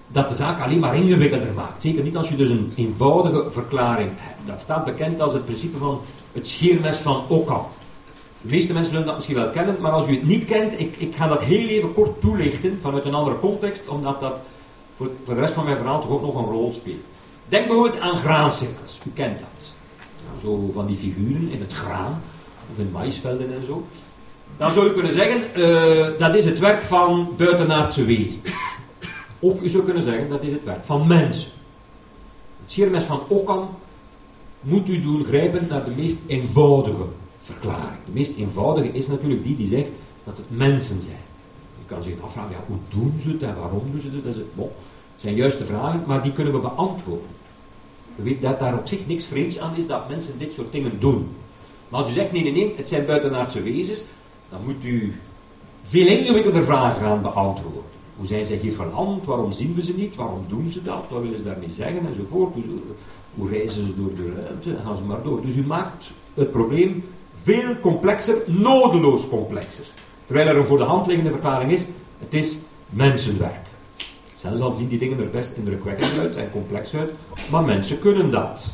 dat 0.07 0.29
de 0.29 0.35
zaak 0.35 0.61
alleen 0.61 0.79
maar 0.79 0.95
ingewikkelder 0.95 1.53
maakt. 1.55 1.81
Zeker 1.81 2.03
niet 2.03 2.17
als 2.17 2.29
je 2.29 2.35
dus 2.35 2.49
een 2.49 2.71
eenvoudige 2.75 3.51
verklaring 3.51 4.09
hebt. 4.15 4.47
Dat 4.47 4.59
staat 4.59 4.85
bekend 4.85 5.21
als 5.21 5.33
het 5.33 5.45
principe 5.45 5.77
van 5.77 5.99
het 6.33 6.47
scheermes 6.47 6.97
van 6.97 7.23
Occam. 7.27 7.65
De 8.41 8.49
meeste 8.49 8.73
mensen 8.73 8.91
zullen 8.91 9.07
dat 9.07 9.15
misschien 9.15 9.35
wel 9.35 9.49
kennen, 9.49 9.77
maar 9.79 9.91
als 9.91 10.09
u 10.09 10.13
het 10.13 10.27
niet 10.27 10.45
kent, 10.45 10.79
ik, 10.79 10.95
ik 10.97 11.15
ga 11.15 11.27
dat 11.27 11.41
heel 11.41 11.67
even 11.67 11.93
kort 11.93 12.21
toelichten 12.21 12.79
vanuit 12.81 13.05
een 13.05 13.13
andere 13.13 13.39
context, 13.39 13.87
omdat 13.87 14.19
dat 14.19 14.39
voor, 14.97 15.09
voor 15.23 15.33
de 15.33 15.39
rest 15.39 15.53
van 15.53 15.63
mijn 15.63 15.77
verhaal 15.77 16.01
toch 16.01 16.11
ook 16.11 16.21
nog 16.21 16.35
een 16.35 16.51
rol 16.51 16.73
speelt. 16.73 17.05
Denk 17.47 17.67
bijvoorbeeld 17.67 18.01
aan 18.01 18.17
graancirkels, 18.17 18.99
u 19.03 19.11
kent 19.13 19.39
dat. 19.39 19.73
zo 20.41 20.69
van 20.73 20.85
die 20.87 20.97
figuren 20.97 21.51
in 21.51 21.61
het 21.61 21.73
graan, 21.73 22.21
of 22.71 22.79
in 22.79 22.91
maïsvelden 22.91 23.53
en 23.53 23.65
zo. 23.65 23.85
Dan 24.57 24.71
zou 24.71 24.85
je 24.85 24.93
kunnen 24.93 25.11
zeggen, 25.11 25.41
uh, 25.55 26.07
dat 26.17 26.35
is 26.35 26.45
het 26.45 26.59
werk 26.59 26.83
van 26.83 27.33
buitenaardse 27.37 28.05
wezen. 28.05 28.41
Of 29.39 29.61
u 29.61 29.69
zou 29.69 29.83
kunnen 29.83 30.03
zeggen, 30.03 30.29
dat 30.29 30.41
is 30.41 30.51
het 30.51 30.63
werk 30.63 30.85
van 30.85 31.07
mensen. 31.07 31.51
Het 32.61 32.71
scheermes 32.71 33.03
van 33.03 33.19
Occam 33.27 33.69
moet 34.61 34.89
u 34.89 35.01
doen 35.01 35.25
grijpen 35.25 35.67
naar 35.69 35.85
de 35.85 35.91
meest 35.97 36.19
eenvoudige 36.27 37.05
verklaring. 37.41 38.03
De 38.05 38.11
meest 38.11 38.37
eenvoudige 38.37 38.87
is 38.91 39.07
natuurlijk 39.07 39.43
die 39.43 39.55
die 39.55 39.67
zegt 39.67 39.89
dat 40.23 40.37
het 40.37 40.45
mensen 40.49 41.01
zijn. 41.01 41.23
Je 41.77 41.85
kan 41.95 42.03
zich 42.03 42.21
afvragen, 42.21 42.51
ja, 42.51 42.63
hoe 42.67 42.77
doen 42.89 43.19
ze 43.21 43.29
het 43.29 43.43
en 43.43 43.55
waarom 43.55 43.91
doen 43.91 44.01
ze 44.01 44.07
het? 44.07 44.23
Dat, 44.23 44.35
is, 44.35 44.41
bon, 44.53 44.69
zijn 45.17 45.35
juiste 45.35 45.65
vragen, 45.65 46.03
maar 46.05 46.23
die 46.23 46.33
kunnen 46.33 46.53
we 46.53 46.59
beantwoorden. 46.59 47.27
We 48.15 48.23
weten 48.23 48.41
dat 48.41 48.59
daar 48.59 48.77
op 48.77 48.87
zich 48.87 49.07
niks 49.07 49.25
vreemds 49.25 49.59
aan 49.59 49.75
is 49.75 49.87
dat 49.87 50.09
mensen 50.09 50.39
dit 50.39 50.53
soort 50.53 50.71
dingen 50.71 50.99
doen. 50.99 51.27
Maar 51.89 51.99
als 51.99 52.09
u 52.09 52.13
zegt, 52.13 52.31
nee, 52.31 52.43
nee, 52.43 52.51
nee, 52.51 52.73
het 52.77 52.89
zijn 52.89 53.05
buitenaardse 53.05 53.61
wezens, 53.61 54.01
dan 54.49 54.59
moet 54.65 54.83
u 54.83 55.15
veel 55.83 56.07
ingewikkelder 56.07 56.63
vragen 56.63 57.01
gaan 57.01 57.21
beantwoorden. 57.21 57.81
Hoe 58.17 58.27
zijn 58.27 58.45
zij 58.45 58.57
hier 58.57 58.75
geland? 58.75 59.25
Waarom 59.25 59.51
zien 59.51 59.75
we 59.75 59.83
ze 59.83 59.93
niet? 59.95 60.15
Waarom 60.15 60.45
doen 60.47 60.69
ze 60.69 60.83
dat? 60.83 61.03
Wat 61.09 61.21
willen 61.21 61.37
ze 61.37 61.45
daarmee 61.45 61.69
zeggen? 61.69 62.05
Enzovoort. 62.05 62.55
Hoe 63.35 63.49
reizen 63.49 63.85
ze 63.85 63.95
door 63.95 64.15
de 64.15 64.33
ruimte? 64.41 64.81
Gaan 64.83 64.97
ze 64.97 65.03
maar 65.03 65.23
door. 65.23 65.41
Dus 65.41 65.55
u 65.55 65.65
maakt 65.65 66.11
het 66.33 66.51
probleem 66.51 67.03
veel 67.43 67.79
complexer, 67.79 68.35
nodeloos 68.45 69.29
complexer. 69.29 69.85
Terwijl 70.25 70.47
er 70.47 70.57
een 70.57 70.65
voor 70.65 70.77
de 70.77 70.83
hand 70.83 71.07
liggende 71.07 71.31
verklaring 71.31 71.71
is, 71.71 71.87
het 72.19 72.33
is 72.33 72.57
mensenwerk. 72.89 73.67
Zelfs 74.35 74.61
al 74.61 74.71
zien 74.71 74.87
die 74.87 74.99
dingen 74.99 75.19
er 75.19 75.29
best 75.29 75.57
indrukwekkend 75.57 76.19
uit 76.19 76.35
en 76.35 76.51
complex 76.51 76.93
uit, 76.93 77.11
maar 77.49 77.63
mensen 77.63 77.99
kunnen 77.99 78.31
dat. 78.31 78.65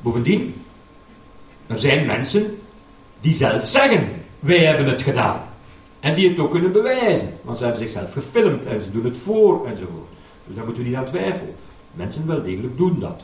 Bovendien, 0.00 0.54
er 1.66 1.78
zijn 1.78 2.06
mensen 2.06 2.58
die 3.20 3.34
zelf 3.34 3.66
zeggen, 3.66 4.08
wij 4.40 4.64
hebben 4.64 4.86
het 4.86 5.02
gedaan. 5.02 5.40
En 6.00 6.14
die 6.14 6.28
het 6.28 6.38
ook 6.38 6.50
kunnen 6.50 6.72
bewijzen, 6.72 7.38
want 7.42 7.56
ze 7.56 7.62
hebben 7.62 7.82
zichzelf 7.82 8.12
gefilmd 8.12 8.66
en 8.66 8.80
ze 8.80 8.90
doen 8.90 9.04
het 9.04 9.16
voor 9.16 9.66
enzovoort. 9.66 10.08
Dus 10.46 10.56
daar 10.56 10.64
moeten 10.64 10.82
we 10.82 10.88
niet 10.88 10.98
aan 10.98 11.06
twijfelen. 11.06 11.54
Mensen 11.94 12.26
wel 12.26 12.42
degelijk 12.42 12.76
doen 12.76 12.96
dat. 13.00 13.20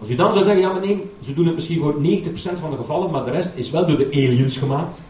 Als 0.00 0.10
u 0.10 0.14
dan 0.14 0.32
zou 0.32 0.44
zeggen, 0.44 0.62
ja 0.62 0.72
maar 0.72 0.86
nee, 0.86 1.04
ze 1.24 1.34
doen 1.34 1.46
het 1.46 1.54
misschien 1.54 1.80
voor 1.80 1.94
90% 1.94 2.58
van 2.60 2.70
de 2.70 2.76
gevallen, 2.76 3.10
maar 3.10 3.24
de 3.24 3.30
rest 3.30 3.56
is 3.56 3.70
wel 3.70 3.86
door 3.86 3.96
de 3.96 4.08
aliens 4.12 4.56
gemaakt. 4.56 5.02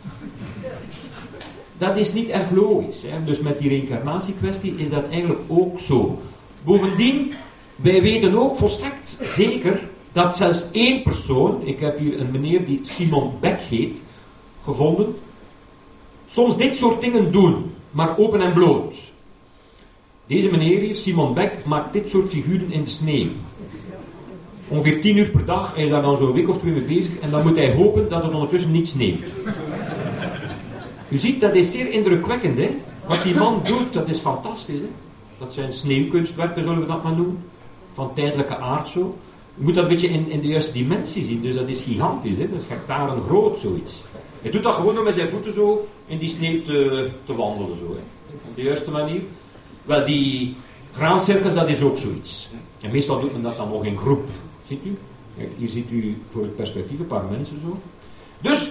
Dat 1.78 1.96
is 1.96 2.12
niet 2.12 2.28
erg 2.28 2.50
logisch. 2.50 3.02
Hè? 3.02 3.24
Dus 3.24 3.40
met 3.40 3.58
die 3.58 3.68
reïncarnatiekwestie 3.68 4.74
is 4.76 4.90
dat 4.90 5.08
eigenlijk 5.10 5.40
ook 5.46 5.80
zo. 5.80 6.18
Bovendien, 6.64 7.32
wij 7.76 8.02
weten 8.02 8.34
ook 8.34 8.56
volstrekt 8.56 9.20
zeker 9.24 9.88
dat 10.12 10.36
zelfs 10.36 10.70
één 10.72 11.02
persoon, 11.02 11.66
ik 11.66 11.80
heb 11.80 11.98
hier 11.98 12.20
een 12.20 12.30
meneer 12.30 12.66
die 12.66 12.80
Simon 12.82 13.32
Beck 13.40 13.60
heet, 13.60 13.98
gevonden, 14.64 15.16
soms 16.28 16.56
dit 16.56 16.76
soort 16.76 17.00
dingen 17.00 17.32
doen, 17.32 17.72
maar 17.90 18.18
open 18.18 18.40
en 18.40 18.52
bloot. 18.52 18.94
Deze 20.26 20.50
meneer 20.50 20.80
hier, 20.80 20.94
Simon 20.94 21.34
Beck, 21.34 21.64
maakt 21.64 21.92
dit 21.92 22.10
soort 22.10 22.30
figuren 22.30 22.72
in 22.72 22.84
de 22.84 22.90
sneeuw. 22.90 23.28
Ongeveer 24.68 25.00
10 25.00 25.16
uur 25.16 25.28
per 25.28 25.44
dag, 25.44 25.76
is 25.76 25.90
daar 25.90 26.02
dan 26.02 26.16
zo'n 26.16 26.32
week 26.32 26.48
of 26.48 26.58
twee 26.58 26.72
mee 26.72 26.82
bezig, 26.82 27.18
en 27.20 27.30
dan 27.30 27.42
moet 27.42 27.56
hij 27.56 27.72
hopen 27.72 28.08
dat 28.08 28.22
het 28.22 28.32
ondertussen 28.32 28.70
niet 28.70 28.88
sneeuwt. 28.88 29.18
U 31.08 31.18
ziet, 31.18 31.40
dat 31.40 31.54
is 31.54 31.70
zeer 31.70 31.90
indrukwekkend, 31.90 32.58
hè? 32.58 32.70
Wat 33.06 33.22
die 33.22 33.34
man 33.34 33.60
doet, 33.64 33.92
dat 33.92 34.08
is 34.08 34.18
fantastisch, 34.18 34.78
hè? 34.78 34.88
Dat 35.38 35.54
zijn 35.54 35.74
sneeuwkunstwerken, 35.74 36.64
zullen 36.64 36.80
we 36.80 36.86
dat 36.86 37.02
maar 37.02 37.16
noemen. 37.16 37.38
Van 37.94 38.14
tijdelijke 38.14 38.56
aard 38.56 38.88
zo. 38.88 39.18
Je 39.54 39.64
moet 39.64 39.74
dat 39.74 39.84
een 39.84 39.90
beetje 39.90 40.08
in, 40.08 40.30
in 40.30 40.40
de 40.40 40.48
juiste 40.48 40.72
dimensie 40.72 41.24
zien, 41.24 41.42
dus 41.42 41.54
dat 41.54 41.68
is 41.68 41.80
gigantisch, 41.80 42.36
hè? 42.36 42.50
Dat 42.50 42.60
is 42.60 42.68
hectaren 42.68 43.22
groot, 43.22 43.58
zoiets. 43.58 44.02
Hij 44.42 44.50
doet 44.50 44.62
dat 44.62 44.74
gewoon 44.74 44.94
door 44.94 45.04
met 45.04 45.14
zijn 45.14 45.28
voeten 45.28 45.52
zo 45.52 45.88
in 46.06 46.18
die 46.18 46.28
sneeuw 46.28 46.62
te, 46.62 47.08
te 47.24 47.34
wandelen, 47.34 47.76
zo, 47.78 47.86
hè? 47.86 48.02
Op 48.48 48.56
de 48.56 48.62
juiste 48.62 48.90
manier. 48.90 49.20
Wel, 49.84 50.04
die 50.04 50.56
graancirkels, 50.92 51.54
dat 51.54 51.68
is 51.68 51.82
ook 51.82 51.98
zoiets. 51.98 52.48
En 52.80 52.90
meestal 52.90 53.20
doet 53.20 53.32
men 53.32 53.42
dat 53.42 53.56
dan 53.56 53.68
nog 53.68 53.84
in 53.84 53.98
groep. 53.98 54.28
Ziet 54.66 54.84
u? 54.84 54.98
Hier 55.56 55.68
ziet 55.68 55.90
u 55.90 56.22
voor 56.30 56.42
het 56.42 56.56
perspectief 56.56 56.98
een 56.98 57.06
paar 57.06 57.24
mensen 57.30 57.60
zo. 57.64 57.80
Dus, 58.40 58.70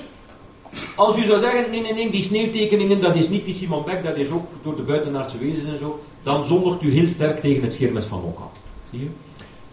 als 0.95 1.17
u 1.17 1.25
zou 1.25 1.39
zeggen, 1.39 1.71
nee, 1.71 1.81
nee, 1.81 1.93
nee, 1.93 2.11
die 2.11 2.23
sneeuwtekeningen, 2.23 3.01
dat 3.01 3.15
is 3.15 3.29
niet 3.29 3.45
die 3.45 3.53
Simon 3.53 3.85
Beck, 3.85 4.03
dat 4.03 4.17
is 4.17 4.29
ook 4.29 4.47
door 4.63 4.75
de 4.75 4.81
buitenaardse 4.81 5.37
wezens 5.37 5.69
en 5.69 5.77
zo, 5.77 6.03
dan 6.23 6.45
zondigt 6.45 6.81
u 6.81 6.91
heel 6.91 7.07
sterk 7.07 7.39
tegen 7.39 7.63
het 7.63 7.73
schermes 7.73 8.05
van 8.05 8.23
Oka. 8.23 8.49
Zie 8.91 8.99
je? 8.99 9.09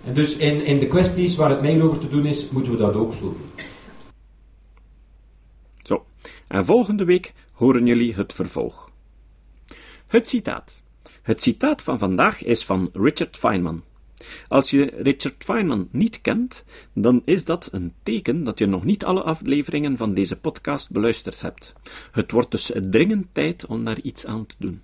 En 0.05 0.15
dus 0.15 0.37
in, 0.37 0.65
in 0.65 0.79
de 0.79 0.87
kwesties 0.87 1.37
waar 1.37 1.51
het 1.51 1.61
mij 1.61 1.83
over 1.83 1.99
te 1.99 2.09
doen 2.09 2.27
is, 2.27 2.51
moeten 2.51 2.73
we 2.73 2.79
dat 2.79 2.95
ook 2.95 3.13
zo 3.13 3.21
doen. 3.21 3.51
Zo, 5.83 6.05
en 6.47 6.65
volgende 6.65 7.05
week 7.05 7.33
horen 7.53 7.87
jullie 7.87 8.15
het 8.15 8.33
vervolg. 8.33 8.91
Het 10.07 10.29
citaat. 10.29 10.83
Het 11.23 11.43
citaat 11.43 11.83
van 11.83 11.99
vandaag 11.99 12.43
is 12.45 12.65
van 12.65 12.91
Richard 12.93 13.37
Feynman. 13.37 13.83
Als 14.49 14.71
je 14.71 14.85
Richard 14.85 15.45
Feynman 15.45 15.89
niet 15.93 16.21
kent, 16.21 16.65
dan 16.93 17.23
is 17.25 17.45
dat 17.45 17.69
een 17.73 17.95
teken 18.03 18.45
dat 18.45 18.59
je 18.59 18.67
nog 18.67 18.85
niet 18.85 19.05
alle 19.05 19.23
afleveringen 19.23 19.97
van 19.97 20.15
deze 20.15 20.37
podcast 20.37 20.91
beluisterd 20.91 21.41
hebt. 21.41 21.73
Het 22.13 22.31
wordt 22.31 22.51
dus 22.51 22.73
dringend 22.91 23.27
tijd 23.33 23.67
om 23.67 23.85
daar 23.85 24.01
iets 24.01 24.27
aan 24.27 24.47
te 24.47 24.55
doen. 24.59 24.83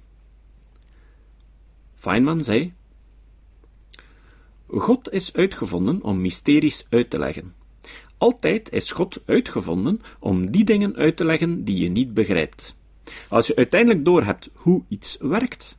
Feynman 1.95 2.41
zei: 2.41 2.73
God 4.67 5.13
is 5.13 5.35
uitgevonden 5.35 6.03
om 6.03 6.21
mysteries 6.21 6.87
uit 6.89 7.11
te 7.11 7.19
leggen. 7.19 7.55
Altijd 8.19 8.73
is 8.73 8.93
God 8.93 9.23
uitgevonden 9.25 10.01
om 10.19 10.51
die 10.51 10.65
dingen 10.65 10.97
uit 10.97 11.17
te 11.17 11.25
leggen 11.25 11.65
die 11.65 11.79
je 11.79 11.89
niet 11.89 12.15
begrijpt. 12.15 12.75
Als 13.29 13.47
je 13.47 13.57
uiteindelijk 13.57 14.05
doorhebt 14.05 14.51
hoe 14.53 14.83
iets 14.89 15.17
werkt, 15.21 15.79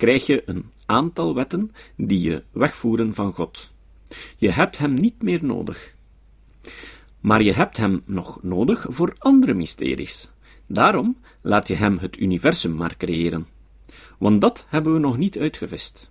krijg 0.00 0.26
je 0.26 0.42
een 0.46 0.64
aantal 0.86 1.34
wetten 1.34 1.72
die 1.96 2.20
je 2.20 2.42
wegvoeren 2.50 3.14
van 3.14 3.32
God. 3.32 3.70
Je 4.36 4.50
hebt 4.50 4.78
hem 4.78 4.94
niet 4.94 5.22
meer 5.22 5.44
nodig. 5.44 5.94
Maar 7.20 7.42
je 7.42 7.52
hebt 7.52 7.76
hem 7.76 8.02
nog 8.06 8.42
nodig 8.42 8.86
voor 8.88 9.14
andere 9.18 9.54
mysteries. 9.54 10.30
Daarom 10.66 11.16
laat 11.40 11.68
je 11.68 11.74
hem 11.74 11.98
het 11.98 12.18
universum 12.18 12.74
maar 12.74 12.96
creëren. 12.96 13.46
Want 14.18 14.40
dat 14.40 14.66
hebben 14.68 14.92
we 14.92 14.98
nog 14.98 15.16
niet 15.16 15.38
uitgevist. 15.38 16.10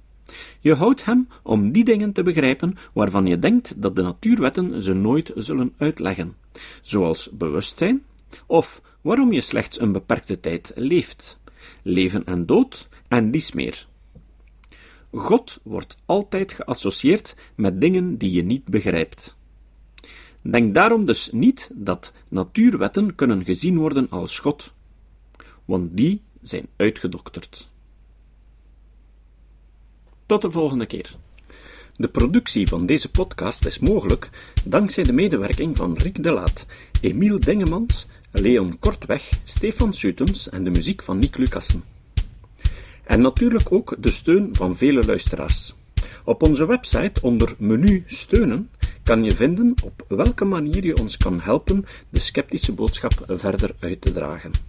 Je 0.59 0.73
houdt 0.73 1.05
hem 1.05 1.27
om 1.43 1.71
die 1.71 1.83
dingen 1.83 2.13
te 2.13 2.23
begrijpen 2.23 2.75
waarvan 2.93 3.25
je 3.25 3.39
denkt 3.39 3.81
dat 3.81 3.95
de 3.95 4.01
natuurwetten 4.01 4.81
ze 4.81 4.93
nooit 4.93 5.31
zullen 5.35 5.73
uitleggen, 5.77 6.35
zoals 6.81 7.29
bewustzijn, 7.31 8.03
of 8.45 8.81
waarom 9.01 9.33
je 9.33 9.41
slechts 9.41 9.79
een 9.79 9.91
beperkte 9.91 10.39
tijd 10.39 10.71
leeft, 10.75 11.38
leven 11.81 12.25
en 12.25 12.45
dood 12.45 12.87
en 13.07 13.31
dies 13.31 13.51
meer. 13.51 13.87
God 15.11 15.59
wordt 15.63 15.97
altijd 16.05 16.53
geassocieerd 16.53 17.35
met 17.55 17.81
dingen 17.81 18.17
die 18.17 18.31
je 18.31 18.43
niet 18.43 18.65
begrijpt. 18.65 19.37
Denk 20.41 20.73
daarom 20.73 21.05
dus 21.05 21.31
niet 21.31 21.69
dat 21.73 22.13
natuurwetten 22.27 23.15
kunnen 23.15 23.45
gezien 23.45 23.77
worden 23.77 24.09
als 24.09 24.39
God, 24.39 24.73
want 25.65 25.97
die 25.97 26.21
zijn 26.41 26.67
uitgedokterd. 26.75 27.69
Tot 30.25 30.41
de 30.41 30.51
volgende 30.51 30.85
keer. 30.85 31.15
De 31.95 32.07
productie 32.07 32.67
van 32.67 32.85
deze 32.85 33.11
podcast 33.11 33.65
is 33.65 33.79
mogelijk 33.79 34.29
dankzij 34.63 35.03
de 35.03 35.13
medewerking 35.13 35.77
van 35.77 35.97
Rick 35.97 36.23
de 36.23 36.31
Laat, 36.31 36.65
Emiel 37.01 37.39
Dengemans, 37.39 38.07
Leon 38.31 38.79
Kortweg, 38.79 39.39
Stefan 39.43 39.93
Sutens 39.93 40.49
en 40.49 40.63
de 40.63 40.69
muziek 40.69 41.03
van 41.03 41.19
Nick 41.19 41.37
Lucassen. 41.37 41.83
En 43.03 43.21
natuurlijk 43.21 43.71
ook 43.71 43.95
de 43.99 44.11
steun 44.11 44.49
van 44.51 44.77
vele 44.77 45.05
luisteraars. 45.05 45.75
Op 46.23 46.43
onze 46.43 46.65
website 46.65 47.21
onder 47.21 47.55
menu 47.57 48.03
steunen 48.05 48.69
kan 49.03 49.23
je 49.23 49.35
vinden 49.35 49.73
op 49.83 50.05
welke 50.07 50.45
manier 50.45 50.85
je 50.85 50.97
ons 50.97 51.17
kan 51.17 51.39
helpen 51.39 51.85
de 52.09 52.19
sceptische 52.19 52.73
boodschap 52.73 53.23
verder 53.27 53.75
uit 53.79 54.01
te 54.01 54.11
dragen. 54.11 54.68